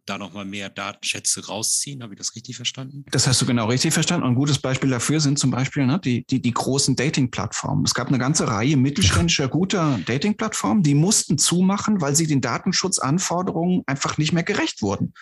da 0.05 0.18
nochmal 0.18 0.44
mehr 0.44 0.68
Datenschätze 0.68 1.46
rausziehen. 1.46 2.03
Habe 2.03 2.14
ich 2.14 2.18
das 2.18 2.35
richtig 2.35 2.57
verstanden? 2.57 3.05
Das 3.11 3.27
hast 3.27 3.40
du 3.40 3.46
genau 3.46 3.68
richtig 3.68 3.94
verstanden. 3.94 4.25
Und 4.27 4.33
ein 4.33 4.37
gutes 4.37 4.59
Beispiel 4.59 4.90
dafür 4.90 5.20
sind 5.20 5.38
zum 5.38 5.51
Beispiel 5.51 5.87
ne, 5.87 6.01
die, 6.01 6.27
die, 6.27 6.42
die 6.42 6.53
großen 6.53 6.96
Dating-Plattformen. 6.96 7.85
Es 7.85 7.94
gab 7.94 8.09
eine 8.09 8.18
ganze 8.18 8.48
Reihe 8.48 8.77
mittelständischer 8.77 9.48
guter 9.48 10.01
Dating-Plattformen, 10.07 10.83
die 10.83 10.94
mussten 10.94 11.38
zumachen, 11.38 12.01
weil 12.01 12.16
sie 12.16 12.27
den 12.27 12.40
Datenschutzanforderungen 12.40 13.83
einfach 13.87 14.18
nicht 14.18 14.33
mehr 14.33 14.42
gerecht 14.42 14.83
wurden 14.83 15.14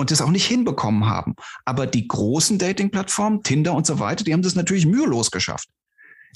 und 0.00 0.10
das 0.10 0.22
auch 0.22 0.30
nicht 0.30 0.46
hinbekommen 0.46 1.04
haben. 1.04 1.34
Aber 1.66 1.86
die 1.86 2.08
großen 2.08 2.58
Dating-Plattformen, 2.58 3.42
Tinder 3.42 3.74
und 3.74 3.86
so 3.86 4.00
weiter, 4.00 4.24
die 4.24 4.32
haben 4.32 4.40
das 4.40 4.54
natürlich 4.54 4.86
mühelos 4.86 5.30
geschafft. 5.30 5.68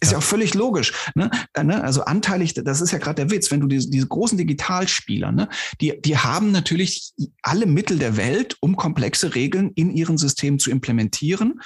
Ist 0.03 0.11
ja, 0.11 0.13
ja 0.13 0.19
auch 0.19 0.23
völlig 0.23 0.53
logisch. 0.53 0.93
Ne? 1.15 1.31
Äh, 1.55 1.65
ne? 1.65 1.83
Also 1.83 2.05
anteilig, 2.05 2.53
das 2.53 2.83
ist 2.83 2.91
ja 2.91 2.99
gerade 2.99 3.25
der 3.25 3.31
Witz, 3.31 3.51
wenn 3.51 3.61
du 3.61 3.67
diese, 3.67 3.89
diese 3.89 4.07
großen 4.07 4.37
Digitalspieler, 4.37 5.33
ne? 5.33 5.49
die, 5.81 5.99
die 5.99 6.19
haben 6.19 6.53
natürlich 6.53 7.15
alle 7.41 7.65
Mittel 7.65 7.99
der 7.99 8.19
Welt, 8.19 8.59
um 8.61 8.77
komplexe 8.77 9.35
Regeln 9.35 9.71
in 9.75 9.91
ihren 9.91 10.19
Systemen 10.19 10.59
zu 10.59 10.71
implementieren. 10.71 11.63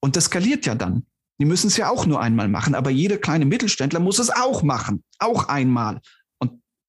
Und 0.00 0.16
das 0.16 0.26
skaliert 0.26 0.64
ja 0.64 0.74
dann. 0.74 1.04
Die 1.38 1.44
müssen 1.44 1.66
es 1.66 1.76
ja 1.76 1.90
auch 1.90 2.06
nur 2.06 2.18
einmal 2.22 2.48
machen, 2.48 2.74
aber 2.74 2.88
jeder 2.88 3.18
kleine 3.18 3.44
Mittelständler 3.44 4.00
muss 4.00 4.18
es 4.18 4.30
auch 4.30 4.62
machen, 4.62 5.04
auch 5.18 5.48
einmal. 5.48 6.00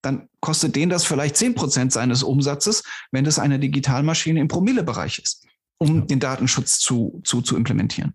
Dann 0.01 0.29
kostet 0.39 0.75
den 0.75 0.89
das 0.89 1.05
vielleicht 1.05 1.37
zehn 1.37 1.55
Prozent 1.55 1.91
seines 1.91 2.23
Umsatzes, 2.23 2.83
wenn 3.11 3.23
das 3.23 3.39
eine 3.39 3.59
Digitalmaschine 3.59 4.39
im 4.39 4.47
Promillebereich 4.47 5.19
ist, 5.19 5.45
um 5.79 5.99
ja. 5.99 6.05
den 6.05 6.19
Datenschutz 6.19 6.79
zu, 6.79 7.21
zu, 7.23 7.41
zu 7.41 7.55
implementieren. 7.55 8.13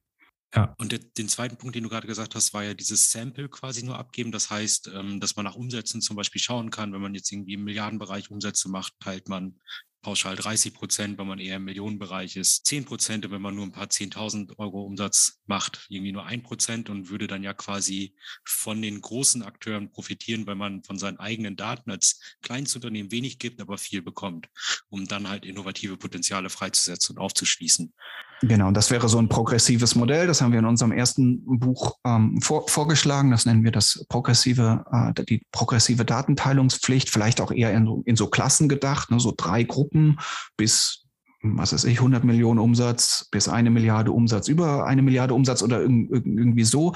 Ja. 0.54 0.74
Und 0.78 0.92
der, 0.92 0.98
den 0.98 1.28
zweiten 1.28 1.56
Punkt, 1.56 1.74
den 1.74 1.82
du 1.82 1.88
gerade 1.88 2.06
gesagt 2.06 2.34
hast, 2.34 2.52
war 2.52 2.62
ja 2.62 2.74
dieses 2.74 3.10
Sample 3.10 3.48
quasi 3.48 3.82
nur 3.82 3.98
abgeben. 3.98 4.32
Das 4.32 4.50
heißt, 4.50 4.90
ähm, 4.94 5.18
dass 5.18 5.34
man 5.34 5.44
nach 5.44 5.54
Umsätzen 5.54 6.02
zum 6.02 6.16
Beispiel 6.16 6.42
schauen 6.42 6.70
kann, 6.70 6.92
wenn 6.92 7.00
man 7.00 7.14
jetzt 7.14 7.32
irgendwie 7.32 7.54
im 7.54 7.64
Milliardenbereich 7.64 8.30
Umsätze 8.30 8.68
macht, 8.68 8.92
teilt 9.00 9.28
man 9.28 9.58
pauschal 10.02 10.36
30 10.36 10.74
Prozent, 10.74 11.18
wenn 11.18 11.26
man 11.26 11.38
eher 11.38 11.56
im 11.56 11.64
Millionenbereich 11.64 12.36
ist, 12.36 12.66
10 12.66 12.84
Prozent, 12.84 13.30
wenn 13.30 13.40
man 13.40 13.54
nur 13.54 13.64
ein 13.64 13.72
paar 13.72 13.86
10.000 13.86 14.58
Euro 14.58 14.82
Umsatz 14.82 15.40
macht, 15.46 15.86
irgendwie 15.88 16.12
nur 16.12 16.26
ein 16.26 16.42
Prozent 16.42 16.90
und 16.90 17.08
würde 17.08 17.28
dann 17.28 17.42
ja 17.42 17.54
quasi 17.54 18.14
von 18.44 18.82
den 18.82 19.00
großen 19.00 19.42
Akteuren 19.42 19.90
profitieren, 19.90 20.46
weil 20.46 20.56
man 20.56 20.82
von 20.82 20.98
seinen 20.98 21.18
eigenen 21.18 21.56
Daten 21.56 21.90
als 21.90 22.20
Kleinstunternehmen 22.42 23.12
wenig 23.12 23.38
gibt, 23.38 23.60
aber 23.60 23.78
viel 23.78 24.02
bekommt, 24.02 24.48
um 24.88 25.06
dann 25.06 25.28
halt 25.28 25.44
innovative 25.44 25.96
Potenziale 25.96 26.50
freizusetzen 26.50 27.16
und 27.16 27.22
aufzuschließen. 27.22 27.94
Genau, 28.44 28.72
das 28.72 28.90
wäre 28.90 29.08
so 29.08 29.18
ein 29.18 29.28
progressives 29.28 29.94
Modell. 29.94 30.26
Das 30.26 30.42
haben 30.42 30.50
wir 30.50 30.58
in 30.58 30.64
unserem 30.64 30.90
ersten 30.90 31.44
Buch 31.60 31.98
ähm, 32.04 32.40
vor, 32.40 32.66
vorgeschlagen. 32.68 33.30
Das 33.30 33.46
nennen 33.46 33.62
wir 33.62 33.70
das 33.70 34.04
progressive, 34.08 34.84
äh, 34.92 35.24
die 35.24 35.46
progressive 35.52 36.04
Datenteilungspflicht, 36.04 37.08
vielleicht 37.08 37.40
auch 37.40 37.52
eher 37.52 37.72
in, 37.72 38.02
in 38.04 38.16
so 38.16 38.26
Klassen 38.26 38.68
gedacht, 38.68 39.12
ne, 39.12 39.20
so 39.20 39.32
drei 39.36 39.62
Gruppen 39.62 40.18
bis, 40.56 41.04
was 41.42 41.72
weiß 41.72 41.84
ich, 41.84 41.98
100 41.98 42.24
Millionen 42.24 42.58
Umsatz 42.58 43.28
bis 43.30 43.48
eine 43.48 43.70
Milliarde 43.70 44.10
Umsatz, 44.10 44.48
über 44.48 44.86
eine 44.86 45.02
Milliarde 45.02 45.34
Umsatz 45.34 45.62
oder 45.62 45.80
irgendwie 45.80 46.64
so. 46.64 46.94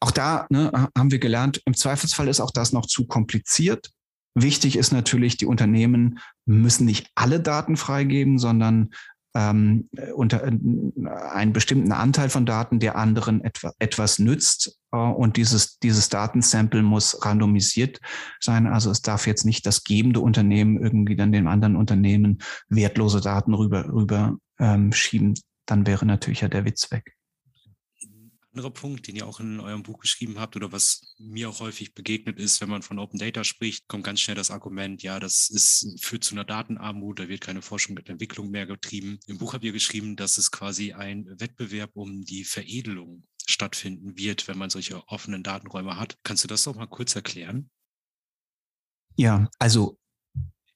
Auch 0.00 0.10
da 0.10 0.46
ne, 0.50 0.88
haben 0.98 1.12
wir 1.12 1.20
gelernt, 1.20 1.62
im 1.64 1.74
Zweifelsfall 1.74 2.26
ist 2.26 2.40
auch 2.40 2.50
das 2.50 2.72
noch 2.72 2.86
zu 2.86 3.06
kompliziert. 3.06 3.90
Wichtig 4.34 4.76
ist 4.76 4.90
natürlich, 4.90 5.36
die 5.36 5.46
Unternehmen 5.46 6.18
müssen 6.44 6.86
nicht 6.86 7.08
alle 7.14 7.38
Daten 7.38 7.76
freigeben, 7.76 8.38
sondern 8.38 8.90
ähm, 9.34 9.88
unter 10.14 10.42
äh, 10.44 10.50
einen 11.30 11.52
bestimmten 11.52 11.92
Anteil 11.92 12.30
von 12.30 12.46
Daten, 12.46 12.80
der 12.80 12.96
anderen 12.96 13.42
etwa, 13.42 13.72
etwas 13.78 14.18
nützt. 14.18 14.78
Äh, 14.92 14.96
und 14.96 15.36
dieses, 15.36 15.78
dieses 15.78 16.08
Datensample 16.08 16.82
muss 16.82 17.24
randomisiert 17.24 18.00
sein. 18.40 18.66
Also 18.66 18.90
es 18.90 19.02
darf 19.02 19.26
jetzt 19.26 19.44
nicht 19.44 19.66
das 19.66 19.84
gebende 19.84 20.20
Unternehmen 20.20 20.82
irgendwie 20.82 21.16
dann 21.16 21.32
dem 21.32 21.46
anderen 21.46 21.76
Unternehmen 21.76 22.38
wertlose 22.68 23.20
Daten 23.20 23.54
rüber, 23.54 23.86
rüber 23.88 24.36
ähm, 24.58 24.92
schieben. 24.92 25.34
Dann 25.66 25.86
wäre 25.86 26.06
natürlich 26.06 26.40
ja 26.40 26.48
der 26.48 26.64
Witz 26.64 26.90
weg 26.90 27.16
anderer 28.52 28.70
Punkt, 28.70 29.06
den 29.06 29.16
ihr 29.16 29.26
auch 29.26 29.40
in 29.40 29.60
eurem 29.60 29.82
Buch 29.82 29.98
geschrieben 29.98 30.38
habt 30.38 30.56
oder 30.56 30.72
was 30.72 31.14
mir 31.18 31.48
auch 31.48 31.60
häufig 31.60 31.94
begegnet 31.94 32.38
ist, 32.38 32.60
wenn 32.60 32.68
man 32.68 32.82
von 32.82 32.98
Open 32.98 33.18
Data 33.18 33.44
spricht, 33.44 33.86
kommt 33.88 34.04
ganz 34.04 34.20
schnell 34.20 34.34
das 34.34 34.50
Argument, 34.50 35.02
ja, 35.02 35.20
das 35.20 35.48
ist, 35.50 35.98
führt 36.00 36.24
zu 36.24 36.34
einer 36.34 36.44
Datenarmut, 36.44 37.18
da 37.20 37.28
wird 37.28 37.40
keine 37.40 37.62
Forschung 37.62 37.94
mit 37.94 38.08
Entwicklung 38.08 38.50
mehr 38.50 38.66
getrieben. 38.66 39.18
Im 39.26 39.38
Buch 39.38 39.54
habt 39.54 39.64
ihr 39.64 39.72
geschrieben, 39.72 40.16
dass 40.16 40.38
es 40.38 40.50
quasi 40.50 40.92
ein 40.92 41.26
Wettbewerb 41.38 41.90
um 41.94 42.22
die 42.22 42.44
Veredelung 42.44 43.24
stattfinden 43.46 44.16
wird, 44.16 44.48
wenn 44.48 44.58
man 44.58 44.70
solche 44.70 45.06
offenen 45.08 45.42
Datenräume 45.42 45.96
hat. 45.98 46.16
Kannst 46.24 46.44
du 46.44 46.48
das 46.48 46.64
doch 46.64 46.76
mal 46.76 46.86
kurz 46.86 47.14
erklären? 47.14 47.70
Ja, 49.16 49.48
also 49.58 49.98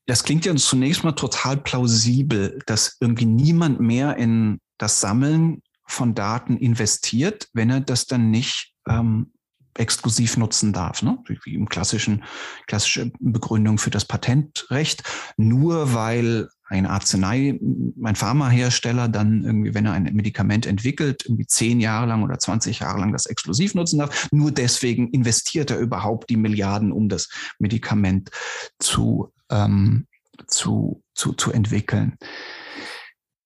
das 0.07 0.23
klingt 0.23 0.45
ja 0.45 0.55
zunächst 0.57 1.03
mal 1.03 1.13
total 1.13 1.57
plausibel, 1.57 2.59
dass 2.67 2.97
irgendwie 3.01 3.27
niemand 3.27 3.81
mehr 3.81 4.17
in 4.17 4.61
das 4.79 5.01
Sammeln 5.01 5.63
von 5.87 6.15
Daten 6.15 6.57
investiert, 6.57 7.49
wenn 7.53 7.71
er 7.71 7.81
das 7.81 8.07
dann 8.07 8.31
nicht 8.31 8.73
ähm, 8.89 9.33
exklusiv 9.77 10.37
nutzen 10.37 10.73
darf, 10.73 11.03
ne? 11.03 11.19
wie 11.45 11.55
im 11.55 11.69
klassischen, 11.69 12.25
klassische 12.67 13.11
Begründung 13.19 13.79
für 13.79 13.91
das 13.91 14.05
Patentrecht, 14.05 15.03
nur 15.37 15.95
weil 15.95 16.49
ein 16.67 16.87
Arznei, 16.87 17.59
ein 18.03 18.17
Pharmahersteller 18.17 19.09
dann 19.09 19.45
irgendwie, 19.45 19.75
wenn 19.75 19.87
er 19.87 19.93
ein 19.93 20.05
Medikament 20.15 20.67
entwickelt, 20.67 21.25
irgendwie 21.25 21.47
zehn 21.47 21.81
Jahre 21.81 22.07
lang 22.07 22.23
oder 22.23 22.39
20 22.39 22.81
Jahre 22.81 23.01
lang 23.01 23.13
das 23.13 23.27
exklusiv 23.27 23.75
nutzen 23.75 23.99
darf, 23.99 24.29
nur 24.33 24.51
deswegen 24.51 25.09
investiert 25.11 25.71
er 25.71 25.79
überhaupt 25.79 26.31
die 26.31 26.37
Milliarden, 26.37 26.91
um 26.93 27.09
das 27.09 27.29
Medikament 27.59 28.31
zu, 28.79 29.33
ähm, 29.51 30.07
zu, 30.47 31.03
zu, 31.15 31.33
zu 31.33 31.53
entwickeln. 31.53 32.17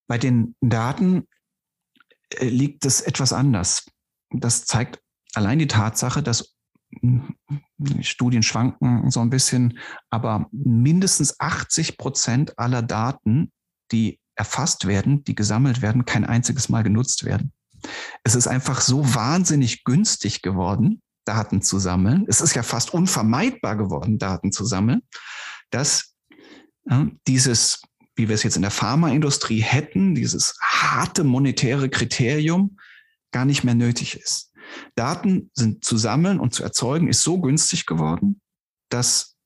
Bei 0.07 0.17
den 0.17 0.55
Daten 0.61 1.27
liegt 2.41 2.85
es 2.85 3.01
etwas 3.01 3.33
anders. 3.33 3.87
Das 4.31 4.65
zeigt 4.65 5.01
allein 5.35 5.59
die 5.59 5.67
Tatsache, 5.67 6.23
dass 6.23 6.55
hm, 7.01 7.35
Studien 8.01 8.43
schwanken 8.43 9.11
so 9.11 9.21
ein 9.21 9.31
bisschen, 9.31 9.79
aber 10.11 10.49
mindestens 10.53 11.39
80 11.39 11.99
Prozent 11.99 12.59
aller 12.59 12.83
Daten, 12.83 13.53
die 13.93 14.21
erfasst 14.35 14.87
werden, 14.87 15.25
die 15.25 15.35
gesammelt 15.35 15.83
werden, 15.83 16.05
kein 16.05 16.25
einziges 16.25 16.69
Mal 16.69 16.83
genutzt 16.83 17.25
werden. 17.25 17.53
Es 18.25 18.35
ist 18.35 18.47
einfach 18.47 18.81
so 18.81 19.15
wahnsinnig 19.15 19.85
günstig 19.85 20.43
geworden, 20.43 21.03
Daten 21.25 21.63
zu 21.63 21.79
sammeln. 21.79 22.25
Es 22.29 22.41
ist 22.41 22.55
ja 22.55 22.63
fast 22.63 22.95
unvermeidbar 22.95 23.77
geworden, 23.77 24.19
Daten 24.19 24.53
zu 24.53 24.65
sammeln, 24.65 25.03
dass 25.71 26.15
dieses 27.27 27.83
wie 28.19 28.29
wir 28.29 28.35
es 28.35 28.43
jetzt 28.43 28.57
in 28.57 28.63
der 28.63 28.73
Pharmaindustrie 28.73 29.61
hätten, 29.61 30.17
dieses 30.17 30.57
harte 30.61 31.23
monetäre 31.23 31.89
Kriterium, 31.89 32.77
gar 33.31 33.45
nicht 33.45 33.63
mehr 33.63 33.77
nötig 33.77 34.17
ist. 34.17 34.53
Daten 34.97 35.51
sind 35.55 35.85
zu 35.85 35.97
sammeln 35.97 36.41
und 36.41 36.53
zu 36.53 36.65
erzeugen 36.65 37.09
ist 37.09 37.23
so 37.23 37.41
günstig 37.41 37.87
geworden, 37.87 38.41
dass 38.91 39.37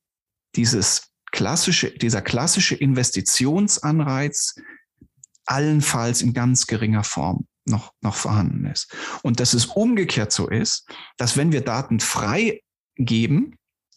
dieses 0.55 1.11
klassische, 1.31 1.91
dieser 1.91 2.21
klassische 2.21 2.75
Investitionsanreiz 2.75 4.55
allenfalls 5.45 6.21
in 6.21 6.33
ganz 6.33 6.65
geringer 6.65 7.03
Form 7.03 7.47
noch, 7.65 7.93
noch 8.01 8.15
vorhanden 8.15 8.65
ist. 8.65 8.91
Und 9.21 9.39
dass 9.39 9.53
es 9.53 9.67
umgekehrt 9.67 10.31
so 10.31 10.49
ist, 10.49 10.89
dass 11.17 11.37
wenn 11.37 11.51
wir 11.51 11.61
Daten 11.61 11.99
freigeben, 11.99 13.55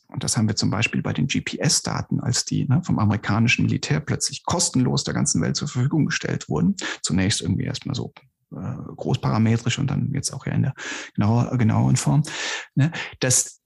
und 0.09 0.23
das 0.23 0.37
haben 0.37 0.49
wir 0.49 0.57
zum 0.57 0.71
Beispiel 0.71 1.03
bei 1.03 1.13
den 1.13 1.27
GPS-Daten, 1.27 2.21
als 2.21 2.45
die 2.45 2.67
ne, 2.67 2.83
vom 2.85 2.99
amerikanischen 2.99 3.65
Militär 3.65 4.01
plötzlich 4.01 4.45
kostenlos 4.45 5.05
der 5.05 5.15
ganzen 5.15 5.43
Welt 5.43 5.57
zur 5.57 5.69
Verfügung 5.69 6.07
gestellt 6.07 6.49
wurden. 6.49 6.77
Zunächst 7.03 7.43
irgendwie 7.43 7.65
erstmal 7.65 7.95
so 7.97 8.13
äh, 8.53 8.77
großparametrisch 8.97 9.79
und 9.79 9.89
dann 9.89 10.13
jetzt 10.15 10.33
auch 10.33 10.47
in 10.47 10.63
der 10.63 10.75
genauer, 11.15 11.57
genaueren 11.59 11.97
Form. 11.97 12.23
Ne, 12.75 12.93
dass 13.21 13.61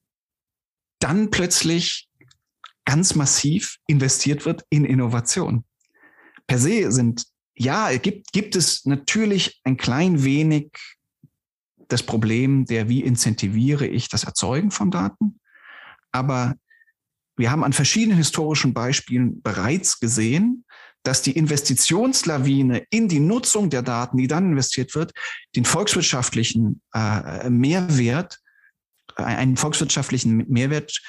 dann 0.98 1.30
plötzlich 1.30 2.08
ganz 2.84 3.14
massiv 3.14 3.76
investiert 3.86 4.46
wird 4.46 4.64
in 4.70 4.84
Innovation. 4.84 5.64
Per 6.46 6.58
se 6.58 6.90
sind, 6.90 7.26
ja, 7.54 7.94
gibt, 7.96 8.32
gibt 8.32 8.56
es 8.56 8.86
natürlich 8.86 9.60
ein 9.64 9.76
klein 9.76 10.24
wenig 10.24 10.72
das 11.88 12.02
Problem 12.02 12.64
der, 12.66 12.88
wie 12.88 13.02
incentiviere 13.02 13.86
ich 13.86 14.08
das 14.08 14.24
Erzeugen 14.24 14.70
von 14.70 14.90
Daten? 14.90 15.39
Aber 16.12 16.54
wir 17.36 17.50
haben 17.50 17.64
an 17.64 17.72
verschiedenen 17.72 18.18
historischen 18.18 18.74
Beispielen 18.74 19.40
bereits 19.42 20.00
gesehen, 20.00 20.64
dass 21.02 21.22
die 21.22 21.32
Investitionslawine 21.32 22.84
in 22.90 23.08
die 23.08 23.20
Nutzung 23.20 23.70
der 23.70 23.82
Daten, 23.82 24.18
die 24.18 24.26
dann 24.26 24.50
investiert 24.50 24.94
wird, 24.94 25.12
den 25.56 25.64
volkswirtschaftlichen 25.64 26.82
äh, 26.92 27.48
Mehrwert, 27.48 28.38
äh, 29.16 29.22
einen 29.22 29.56
volkswirtschaftlichen 29.56 30.46
Mehrwert 30.48 31.00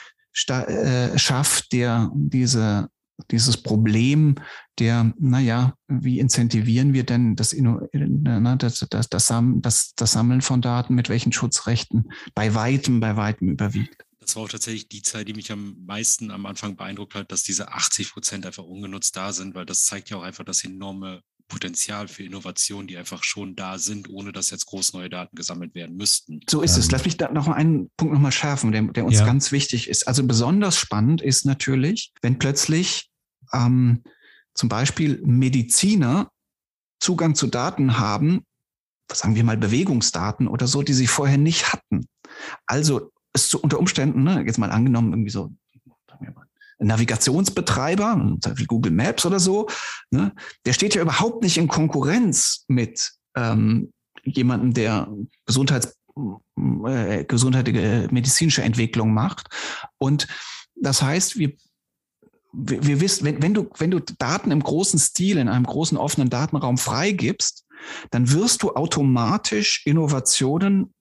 äh, 0.48 1.18
schafft, 1.18 1.74
der 1.74 2.10
diese 2.14 2.90
dieses 3.30 3.58
Problem 3.58 4.36
der, 4.80 5.14
naja, 5.20 5.76
wie 5.88 6.20
incentivieren 6.20 6.94
wir 6.94 7.06
denn 7.06 7.36
das, 7.36 7.52
das, 7.52 8.88
das, 8.90 9.10
das, 9.10 9.94
das 9.96 10.12
Sammeln 10.12 10.42
von 10.42 10.62
Daten 10.62 10.96
mit 10.96 11.10
welchen 11.10 11.32
Schutzrechten 11.32 12.12
bei 12.34 12.56
weitem, 12.56 13.00
bei 13.00 13.16
weitem 13.16 13.50
überwiegt? 13.50 14.06
Das 14.32 14.38
war 14.38 14.44
auch 14.44 14.50
tatsächlich 14.50 14.88
die 14.88 15.02
Zeit, 15.02 15.28
die 15.28 15.34
mich 15.34 15.52
am 15.52 15.76
meisten 15.86 16.32
am 16.32 16.46
Anfang 16.46 16.78
beeindruckt 16.78 17.16
hat, 17.16 17.34
dass 17.34 17.44
diese 17.44 17.74
80 17.74 18.14
Prozent 18.14 18.46
einfach 18.46 18.64
ungenutzt 18.64 19.18
da 19.18 19.34
sind, 19.34 19.56
weil 19.56 19.66
das 19.66 19.84
zeigt 19.84 20.10
ja 20.10 20.16
auch 20.16 20.22
einfach 20.22 20.46
das 20.46 20.64
enorme 20.64 21.20
Potenzial 21.50 22.08
für 22.08 22.24
Innovation, 22.24 22.88
die 22.88 22.96
einfach 22.96 23.26
schon 23.26 23.58
da 23.58 23.78
sind, 23.78 24.10
ohne 24.10 24.32
dass 24.32 24.50
jetzt 24.50 24.68
groß 24.68 24.94
neue 24.94 25.10
Daten 25.10 25.36
gesammelt 25.36 25.76
werden 25.76 25.98
müssten. 25.98 26.40
So 26.50 26.62
ist 26.62 26.76
ähm. 26.76 26.80
es. 26.80 26.92
Lass 26.92 27.04
mich 27.04 27.18
da 27.18 27.30
noch 27.30 27.50
einen 27.50 27.92
Punkt 27.98 28.14
nochmal 28.14 28.32
schärfen, 28.32 28.72
der, 28.72 28.84
der 28.84 29.04
uns 29.04 29.20
ja. 29.20 29.26
ganz 29.26 29.52
wichtig 29.52 29.90
ist. 29.90 30.08
Also 30.08 30.26
besonders 30.26 30.78
spannend 30.78 31.22
ist 31.22 31.46
natürlich, 31.46 32.14
wenn 32.22 32.40
plötzlich 32.40 33.10
ähm, 33.52 34.02
zum 34.54 34.70
Beispiel 34.70 35.22
Mediziner 35.26 36.32
Zugang 37.02 37.36
zu 37.36 37.48
Daten 37.48 38.00
haben, 38.00 38.46
sagen 39.12 39.36
wir 39.36 39.44
mal 39.44 39.58
Bewegungsdaten 39.58 40.48
oder 40.48 40.68
so, 40.68 40.84
die 40.84 40.94
sie 40.94 41.08
vorher 41.08 41.38
nicht 41.38 41.74
hatten. 41.74 42.08
Also 42.66 43.12
ist 43.34 43.50
so 43.50 43.60
unter 43.60 43.80
Umständen, 43.80 44.24
ne, 44.24 44.44
jetzt 44.46 44.58
mal 44.58 44.72
angenommen, 44.72 45.14
irgendwie 45.14 45.32
so, 45.32 45.52
Navigationsbetreiber, 46.80 48.38
Google 48.68 48.92
Maps 48.92 49.26
oder 49.26 49.40
so, 49.40 49.68
ne, 50.10 50.34
der 50.66 50.74
steht 50.74 50.96
ja 50.96 51.02
überhaupt 51.02 51.44
nicht 51.44 51.58
in 51.58 51.68
Konkurrenz 51.68 52.66
mit 52.68 53.12
ähm, 53.36 53.94
jemandem, 54.24 54.74
der 54.74 55.08
Gesundheits, 55.46 55.96
äh, 56.86 57.24
gesundheitliche 57.26 58.08
medizinische 58.12 58.64
Entwicklung 58.64 59.14
macht. 59.14 59.48
Und 59.98 60.28
das 60.76 61.02
heißt, 61.02 61.38
wir 61.38 61.54
wir, 62.54 62.86
wir 62.86 63.02
wissen, 63.02 63.26
wenn, 63.26 63.42
wenn, 63.42 63.54
du, 63.54 63.70
wenn 63.78 63.92
du 63.92 64.00
Daten 64.00 64.52
im 64.52 64.62
großen 64.62 65.00
Stil, 65.00 65.38
in 65.38 65.48
einem 65.48 65.66
großen 65.66 65.98
offenen 65.98 66.30
Datenraum 66.30 66.78
freigibst, 66.78 67.66
dann 68.12 68.32
wirst 68.32 68.64
du 68.64 68.72
automatisch 68.72 69.86
Innovationen 69.86 70.94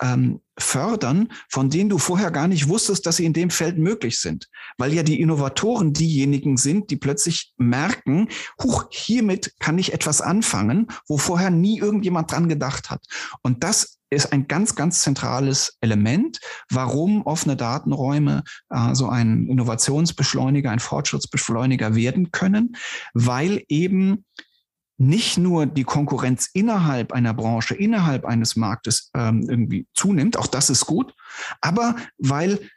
ähm, 0.00 0.40
fördern, 0.58 1.32
von 1.48 1.70
denen 1.70 1.90
du 1.90 1.98
vorher 1.98 2.30
gar 2.30 2.48
nicht 2.48 2.68
wusstest, 2.68 3.06
dass 3.06 3.16
sie 3.16 3.24
in 3.24 3.32
dem 3.32 3.50
Feld 3.50 3.78
möglich 3.78 4.20
sind. 4.20 4.48
Weil 4.78 4.92
ja 4.92 5.02
die 5.02 5.20
Innovatoren 5.20 5.92
diejenigen 5.92 6.56
sind, 6.56 6.90
die 6.90 6.96
plötzlich 6.96 7.52
merken, 7.56 8.28
huch, 8.62 8.86
hiermit 8.90 9.54
kann 9.58 9.78
ich 9.78 9.92
etwas 9.92 10.20
anfangen, 10.20 10.86
wo 11.08 11.18
vorher 11.18 11.50
nie 11.50 11.78
irgendjemand 11.78 12.30
dran 12.30 12.48
gedacht 12.48 12.90
hat. 12.90 13.04
Und 13.42 13.64
das 13.64 13.98
ist 14.10 14.32
ein 14.32 14.46
ganz, 14.46 14.76
ganz 14.76 15.02
zentrales 15.02 15.76
Element, 15.80 16.38
warum 16.70 17.22
offene 17.22 17.56
Datenräume 17.56 18.44
äh, 18.70 18.94
so 18.94 19.08
ein 19.08 19.48
Innovationsbeschleuniger, 19.48 20.70
ein 20.70 20.78
Fortschrittsbeschleuniger 20.78 21.94
werden 21.94 22.30
können, 22.30 22.76
weil 23.12 23.64
eben 23.68 24.24
nicht 24.96 25.38
nur 25.38 25.66
die 25.66 25.84
Konkurrenz 25.84 26.48
innerhalb 26.52 27.12
einer 27.12 27.34
Branche, 27.34 27.74
innerhalb 27.74 28.24
eines 28.24 28.56
Marktes 28.56 29.10
ähm, 29.14 29.46
irgendwie 29.48 29.86
zunimmt, 29.94 30.36
auch 30.36 30.46
das 30.46 30.70
ist 30.70 30.86
gut, 30.86 31.14
aber 31.60 31.96
weil 32.18 32.70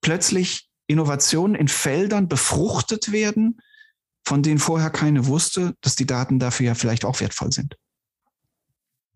plötzlich 0.00 0.68
Innovationen 0.86 1.56
in 1.56 1.68
Feldern 1.68 2.28
befruchtet 2.28 3.10
werden, 3.10 3.60
von 4.24 4.42
denen 4.42 4.60
vorher 4.60 4.90
keine 4.90 5.26
wusste, 5.26 5.74
dass 5.80 5.96
die 5.96 6.06
Daten 6.06 6.38
dafür 6.38 6.66
ja 6.66 6.74
vielleicht 6.74 7.04
auch 7.04 7.20
wertvoll 7.20 7.52
sind 7.52 7.76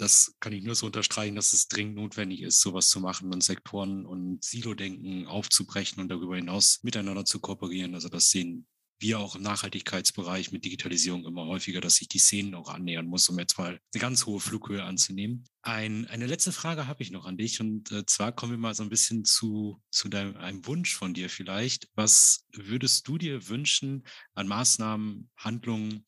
das 0.00 0.34
kann 0.40 0.52
ich 0.52 0.64
nur 0.64 0.74
so 0.74 0.86
unterstreichen, 0.86 1.36
dass 1.36 1.52
es 1.52 1.68
dringend 1.68 1.96
notwendig 1.96 2.40
ist, 2.40 2.60
sowas 2.60 2.88
zu 2.88 3.00
machen 3.00 3.32
und 3.32 3.42
Sektoren 3.42 4.06
und 4.06 4.42
Silo-Denken 4.42 5.26
aufzubrechen 5.26 6.00
und 6.00 6.08
darüber 6.08 6.36
hinaus 6.36 6.80
miteinander 6.82 7.24
zu 7.26 7.38
kooperieren. 7.38 7.94
Also 7.94 8.08
das 8.08 8.30
sehen 8.30 8.66
wir 9.00 9.18
auch 9.18 9.34
im 9.34 9.42
Nachhaltigkeitsbereich 9.42 10.52
mit 10.52 10.64
Digitalisierung 10.64 11.24
immer 11.24 11.46
häufiger, 11.46 11.80
dass 11.80 11.96
sich 11.96 12.08
die 12.08 12.18
Szenen 12.18 12.54
auch 12.54 12.68
annähern 12.68 13.06
muss, 13.06 13.28
um 13.28 13.38
jetzt 13.38 13.58
mal 13.58 13.80
eine 13.92 14.00
ganz 14.00 14.26
hohe 14.26 14.40
Flughöhe 14.40 14.84
anzunehmen. 14.84 15.44
Ein, 15.62 16.06
eine 16.06 16.26
letzte 16.26 16.52
Frage 16.52 16.86
habe 16.86 17.02
ich 17.02 17.10
noch 17.10 17.26
an 17.26 17.36
dich 17.36 17.60
und 17.60 17.90
äh, 17.92 18.06
zwar 18.06 18.32
kommen 18.32 18.52
wir 18.52 18.58
mal 18.58 18.74
so 18.74 18.82
ein 18.82 18.88
bisschen 18.88 19.24
zu, 19.24 19.82
zu 19.90 20.08
deinem, 20.08 20.36
einem 20.36 20.66
Wunsch 20.66 20.94
von 20.94 21.14
dir 21.14 21.28
vielleicht. 21.28 21.88
Was 21.94 22.46
würdest 22.52 23.08
du 23.08 23.18
dir 23.18 23.48
wünschen 23.48 24.04
an 24.34 24.48
Maßnahmen, 24.48 25.30
Handlungen, 25.36 26.06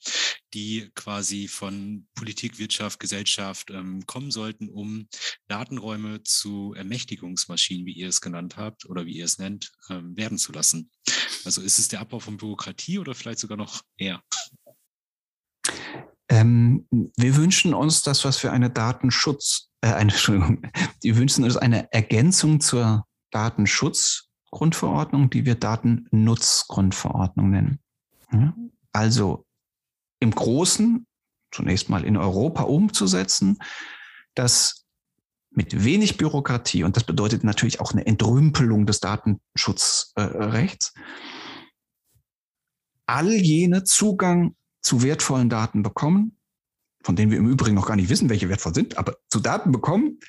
die 0.54 0.90
quasi 0.94 1.48
von 1.48 2.06
Politik, 2.14 2.58
Wirtschaft, 2.58 3.00
Gesellschaft 3.00 3.70
ähm, 3.70 4.04
kommen 4.06 4.30
sollten, 4.30 4.68
um 4.68 5.08
Datenräume 5.48 6.22
zu 6.22 6.74
Ermächtigungsmaschinen, 6.74 7.86
wie 7.86 7.94
ihr 7.94 8.08
es 8.08 8.20
genannt 8.20 8.56
habt 8.56 8.86
oder 8.86 9.06
wie 9.06 9.16
ihr 9.16 9.24
es 9.24 9.38
nennt, 9.38 9.72
ähm, 9.88 10.16
werden 10.16 10.38
zu 10.38 10.52
lassen? 10.52 10.90
Also 11.44 11.62
ist 11.62 11.78
es 11.78 11.88
der 11.88 12.00
Abbau 12.00 12.18
von 12.18 12.36
Bürokratie 12.36 12.98
oder 12.98 13.14
vielleicht 13.14 13.38
sogar 13.38 13.56
noch 13.56 13.80
eher? 13.96 14.22
Ähm, 16.28 16.86
wir 16.90 17.36
wünschen 17.36 17.72
uns 17.74 18.02
das, 18.02 18.24
was 18.24 18.42
wir 18.42 18.52
eine 18.52 18.70
Datenschutz, 18.70 19.68
äh, 19.82 19.88
eine, 19.88 20.00
Entschuldigung, 20.12 20.62
wir 21.02 21.16
wünschen 21.16 21.44
uns 21.44 21.56
eine 21.56 21.92
Ergänzung 21.92 22.60
zur 22.60 23.06
Datenschutzgrundverordnung, 23.30 25.30
die 25.30 25.44
wir 25.44 25.56
Datennutzgrundverordnung 25.56 27.50
nennen. 27.50 27.80
Ja? 28.32 28.54
Also 28.92 29.46
im 30.20 30.30
Großen, 30.30 31.06
zunächst 31.50 31.90
mal 31.90 32.04
in 32.04 32.16
Europa 32.16 32.62
umzusetzen, 32.62 33.58
dass 34.34 34.81
mit 35.54 35.84
wenig 35.84 36.16
Bürokratie, 36.16 36.84
und 36.84 36.96
das 36.96 37.04
bedeutet 37.04 37.44
natürlich 37.44 37.80
auch 37.80 37.92
eine 37.92 38.06
Entrümpelung 38.06 38.86
des 38.86 39.00
Datenschutzrechts, 39.00 40.94
all 43.06 43.32
jene 43.32 43.84
Zugang 43.84 44.56
zu 44.80 45.02
wertvollen 45.02 45.50
Daten 45.50 45.82
bekommen, 45.82 46.38
von 47.04 47.16
denen 47.16 47.30
wir 47.30 47.38
im 47.38 47.48
Übrigen 47.48 47.74
noch 47.74 47.86
gar 47.86 47.96
nicht 47.96 48.08
wissen, 48.08 48.30
welche 48.30 48.48
wertvoll 48.48 48.74
sind, 48.74 48.96
aber 48.96 49.16
zu 49.28 49.40
Daten 49.40 49.72
bekommen, 49.72 50.20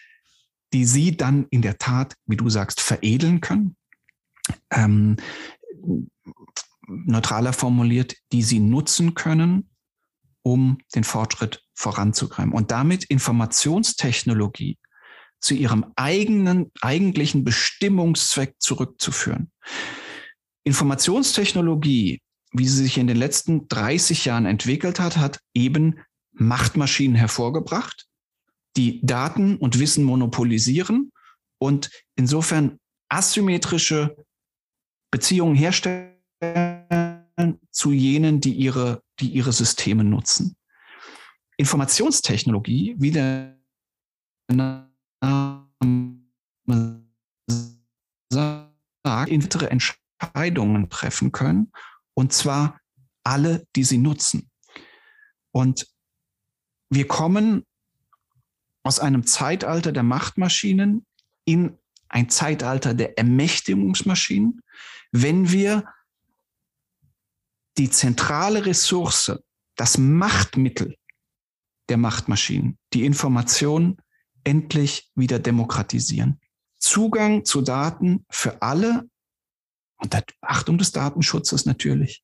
die 0.74 0.86
sie 0.86 1.16
dann 1.16 1.48
in 1.52 1.62
der 1.62 1.78
Tat, 1.78 2.16
wie 2.26 2.36
du 2.36 2.50
sagst, 2.50 2.82
veredeln 2.82 3.42
können. 3.42 3.76
Ähm, 4.72 5.18
neutraler 6.88 7.54
formuliert, 7.54 8.16
die 8.32 8.44
sie 8.44 8.60
nutzen 8.60 9.14
können, 9.14 9.70
um 10.42 10.80
den 10.96 11.04
Fortschritt 11.04 11.64
voranzutreiben 11.74 12.54
und 12.54 12.72
damit 12.72 13.06
Informationstechnologie 13.06 14.78
zu 15.44 15.54
ihrem 15.54 15.86
eigenen, 15.96 16.72
eigentlichen 16.82 17.44
Bestimmungszweck 17.44 18.56
zurückzuführen. 18.60 19.52
Informationstechnologie 20.64 22.22
wie 22.54 22.68
sie 22.68 22.84
sich 22.84 22.98
in 22.98 23.08
den 23.08 23.18
letzten 23.18 23.68
30 23.68 24.26
Jahren 24.26 24.46
entwickelt 24.46 25.00
hat, 25.00 25.18
hat 25.18 25.40
eben 25.54 26.00
Machtmaschinen 26.32 27.16
hervorgebracht, 27.16 28.06
die 28.78 29.02
Daten 29.06 29.58
und 29.58 29.80
Wissen 29.80 30.04
monopolisieren 30.04 31.12
und 31.58 31.90
insofern 32.16 32.80
asymmetrische 33.10 34.16
Beziehungen 35.12 35.56
herstellen 35.56 36.14
zu 37.72 37.92
jenen, 37.92 38.40
die 38.40 38.54
ihre, 38.54 39.02
die 39.20 39.30
ihre 39.30 39.52
Systeme 39.52 40.04
nutzen. 40.04 40.56
Informationstechnologie, 41.58 42.96
wie 42.98 43.12
der 43.12 43.60
sagt, 48.30 49.72
Entscheidungen 49.72 50.90
treffen 50.90 51.32
können 51.32 51.72
und 52.14 52.34
zwar 52.34 52.80
alle, 53.24 53.66
die 53.76 53.84
sie 53.84 53.98
nutzen. 53.98 54.50
Und 55.52 55.88
wir 56.90 57.08
kommen 57.08 57.66
aus 58.84 59.00
einem 59.00 59.26
Zeitalter 59.26 59.92
der 59.92 60.04
Machtmaschinen 60.04 61.06
in 61.46 61.78
ein 62.10 62.30
Zeitalter 62.30 62.94
der 62.94 63.18
Ermächtigungsmaschinen, 63.18 64.62
wenn 65.12 65.52
wir 65.52 65.86
die 67.78 67.90
zentrale 67.90 68.66
Ressource, 68.66 69.32
das 69.76 69.98
Machtmittel 69.98 70.96
der 71.90 71.98
Machtmaschinen, 71.98 72.78
die 72.94 73.06
Information 73.06 73.98
endlich 74.44 75.12
wieder 75.16 75.40
demokratisieren. 75.40 76.40
Zugang 76.80 77.46
zu 77.46 77.62
Daten 77.62 78.26
für 78.30 78.62
alle 78.62 79.10
unter 79.98 80.24
Achtung 80.42 80.78
des 80.78 80.92
Datenschutzes 80.92 81.66
natürlich. 81.66 82.24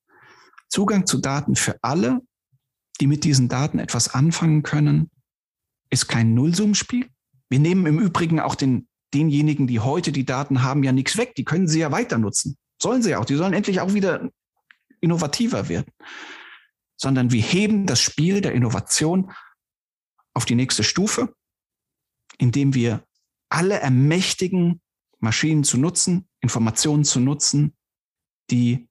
Zugang 0.68 1.06
zu 1.06 1.18
Daten 1.18 1.56
für 1.56 1.78
alle, 1.82 2.20
die 3.00 3.06
mit 3.06 3.24
diesen 3.24 3.48
Daten 3.48 3.78
etwas 3.78 4.12
anfangen 4.14 4.62
können, 4.62 5.10
ist 5.88 6.06
kein 6.06 6.34
Nullsummenspiel. 6.34 7.08
Wir 7.48 7.58
nehmen 7.58 7.86
im 7.86 7.98
Übrigen 7.98 8.38
auch 8.38 8.54
den, 8.54 8.86
denjenigen, 9.14 9.66
die 9.66 9.80
heute 9.80 10.12
die 10.12 10.26
Daten 10.26 10.62
haben, 10.62 10.84
ja 10.84 10.92
nichts 10.92 11.16
weg. 11.16 11.34
Die 11.34 11.44
können 11.44 11.66
sie 11.66 11.80
ja 11.80 11.90
weiter 11.90 12.18
nutzen. 12.18 12.56
Sollen 12.80 13.02
sie 13.02 13.16
auch. 13.16 13.24
Die 13.24 13.36
sollen 13.36 13.54
endlich 13.54 13.80
auch 13.80 13.94
wieder 13.94 14.30
innovativer 15.00 15.68
werden. 15.68 15.92
sondern 17.00 17.32
wir 17.32 17.40
heben 17.40 17.86
das 17.86 18.00
Spiel 18.00 18.42
der 18.42 18.52
Innovation 18.52 19.32
auf 20.34 20.44
die 20.44 20.54
nächste 20.54 20.84
Stufe, 20.84 21.34
indem 22.40 22.74
wir 22.74 23.04
alle 23.50 23.78
ermächtigen, 23.78 24.80
Maschinen 25.18 25.62
zu 25.64 25.76
nutzen, 25.76 26.28
Informationen 26.40 27.04
zu 27.04 27.20
nutzen, 27.20 27.76
die 28.50 28.88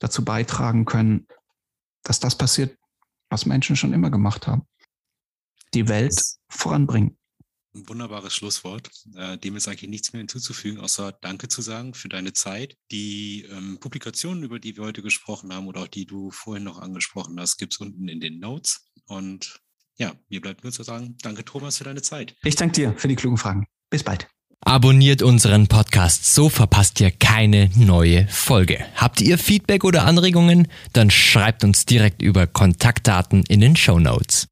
dazu 0.00 0.24
beitragen 0.24 0.84
können, 0.84 1.26
dass 2.02 2.18
das 2.18 2.36
passiert, 2.36 2.76
was 3.30 3.46
Menschen 3.46 3.76
schon 3.76 3.92
immer 3.92 4.10
gemacht 4.10 4.46
haben. 4.46 4.66
Die 5.74 5.88
Welt 5.88 6.20
voranbringen. 6.48 7.16
Ein 7.74 7.88
wunderbares 7.88 8.34
Schlusswort. 8.34 8.90
Äh, 9.14 9.38
dem 9.38 9.54
ist 9.54 9.68
eigentlich 9.68 9.90
nichts 9.90 10.12
mehr 10.12 10.20
hinzuzufügen, 10.20 10.80
außer 10.80 11.12
Danke 11.12 11.46
zu 11.48 11.62
sagen 11.62 11.94
für 11.94 12.08
deine 12.08 12.32
Zeit. 12.32 12.76
Die 12.90 13.44
ähm, 13.44 13.78
Publikationen, 13.78 14.42
über 14.42 14.58
die 14.58 14.76
wir 14.76 14.84
heute 14.84 15.02
gesprochen 15.02 15.52
haben 15.52 15.68
oder 15.68 15.82
auch 15.82 15.88
die 15.88 16.06
du 16.06 16.30
vorhin 16.30 16.64
noch 16.64 16.80
angesprochen 16.80 17.38
hast, 17.38 17.58
gibt 17.58 17.74
es 17.74 17.80
unten 17.80 18.08
in 18.08 18.20
den 18.20 18.40
Notes. 18.40 18.88
Und 19.04 19.60
ja, 19.98 20.12
mir 20.28 20.40
bleibt 20.40 20.64
nur 20.64 20.72
zu 20.72 20.82
sagen, 20.82 21.16
danke 21.22 21.44
Thomas 21.44 21.78
für 21.78 21.84
deine 21.84 22.02
Zeit. 22.02 22.34
Ich 22.44 22.56
danke 22.56 22.74
dir 22.74 22.94
für 22.96 23.08
die 23.08 23.16
klugen 23.16 23.36
Fragen. 23.36 23.66
Bis 23.90 24.02
bald. 24.02 24.28
Abonniert 24.60 25.22
unseren 25.22 25.68
Podcast, 25.68 26.34
so 26.34 26.48
verpasst 26.48 27.00
ihr 27.00 27.12
keine 27.12 27.70
neue 27.76 28.26
Folge. 28.28 28.84
Habt 28.96 29.20
ihr 29.20 29.38
Feedback 29.38 29.84
oder 29.84 30.04
Anregungen? 30.04 30.68
Dann 30.92 31.10
schreibt 31.10 31.62
uns 31.62 31.86
direkt 31.86 32.22
über 32.22 32.46
Kontaktdaten 32.46 33.44
in 33.48 33.60
den 33.60 33.76
Show 33.76 34.00
Notes. 34.00 34.48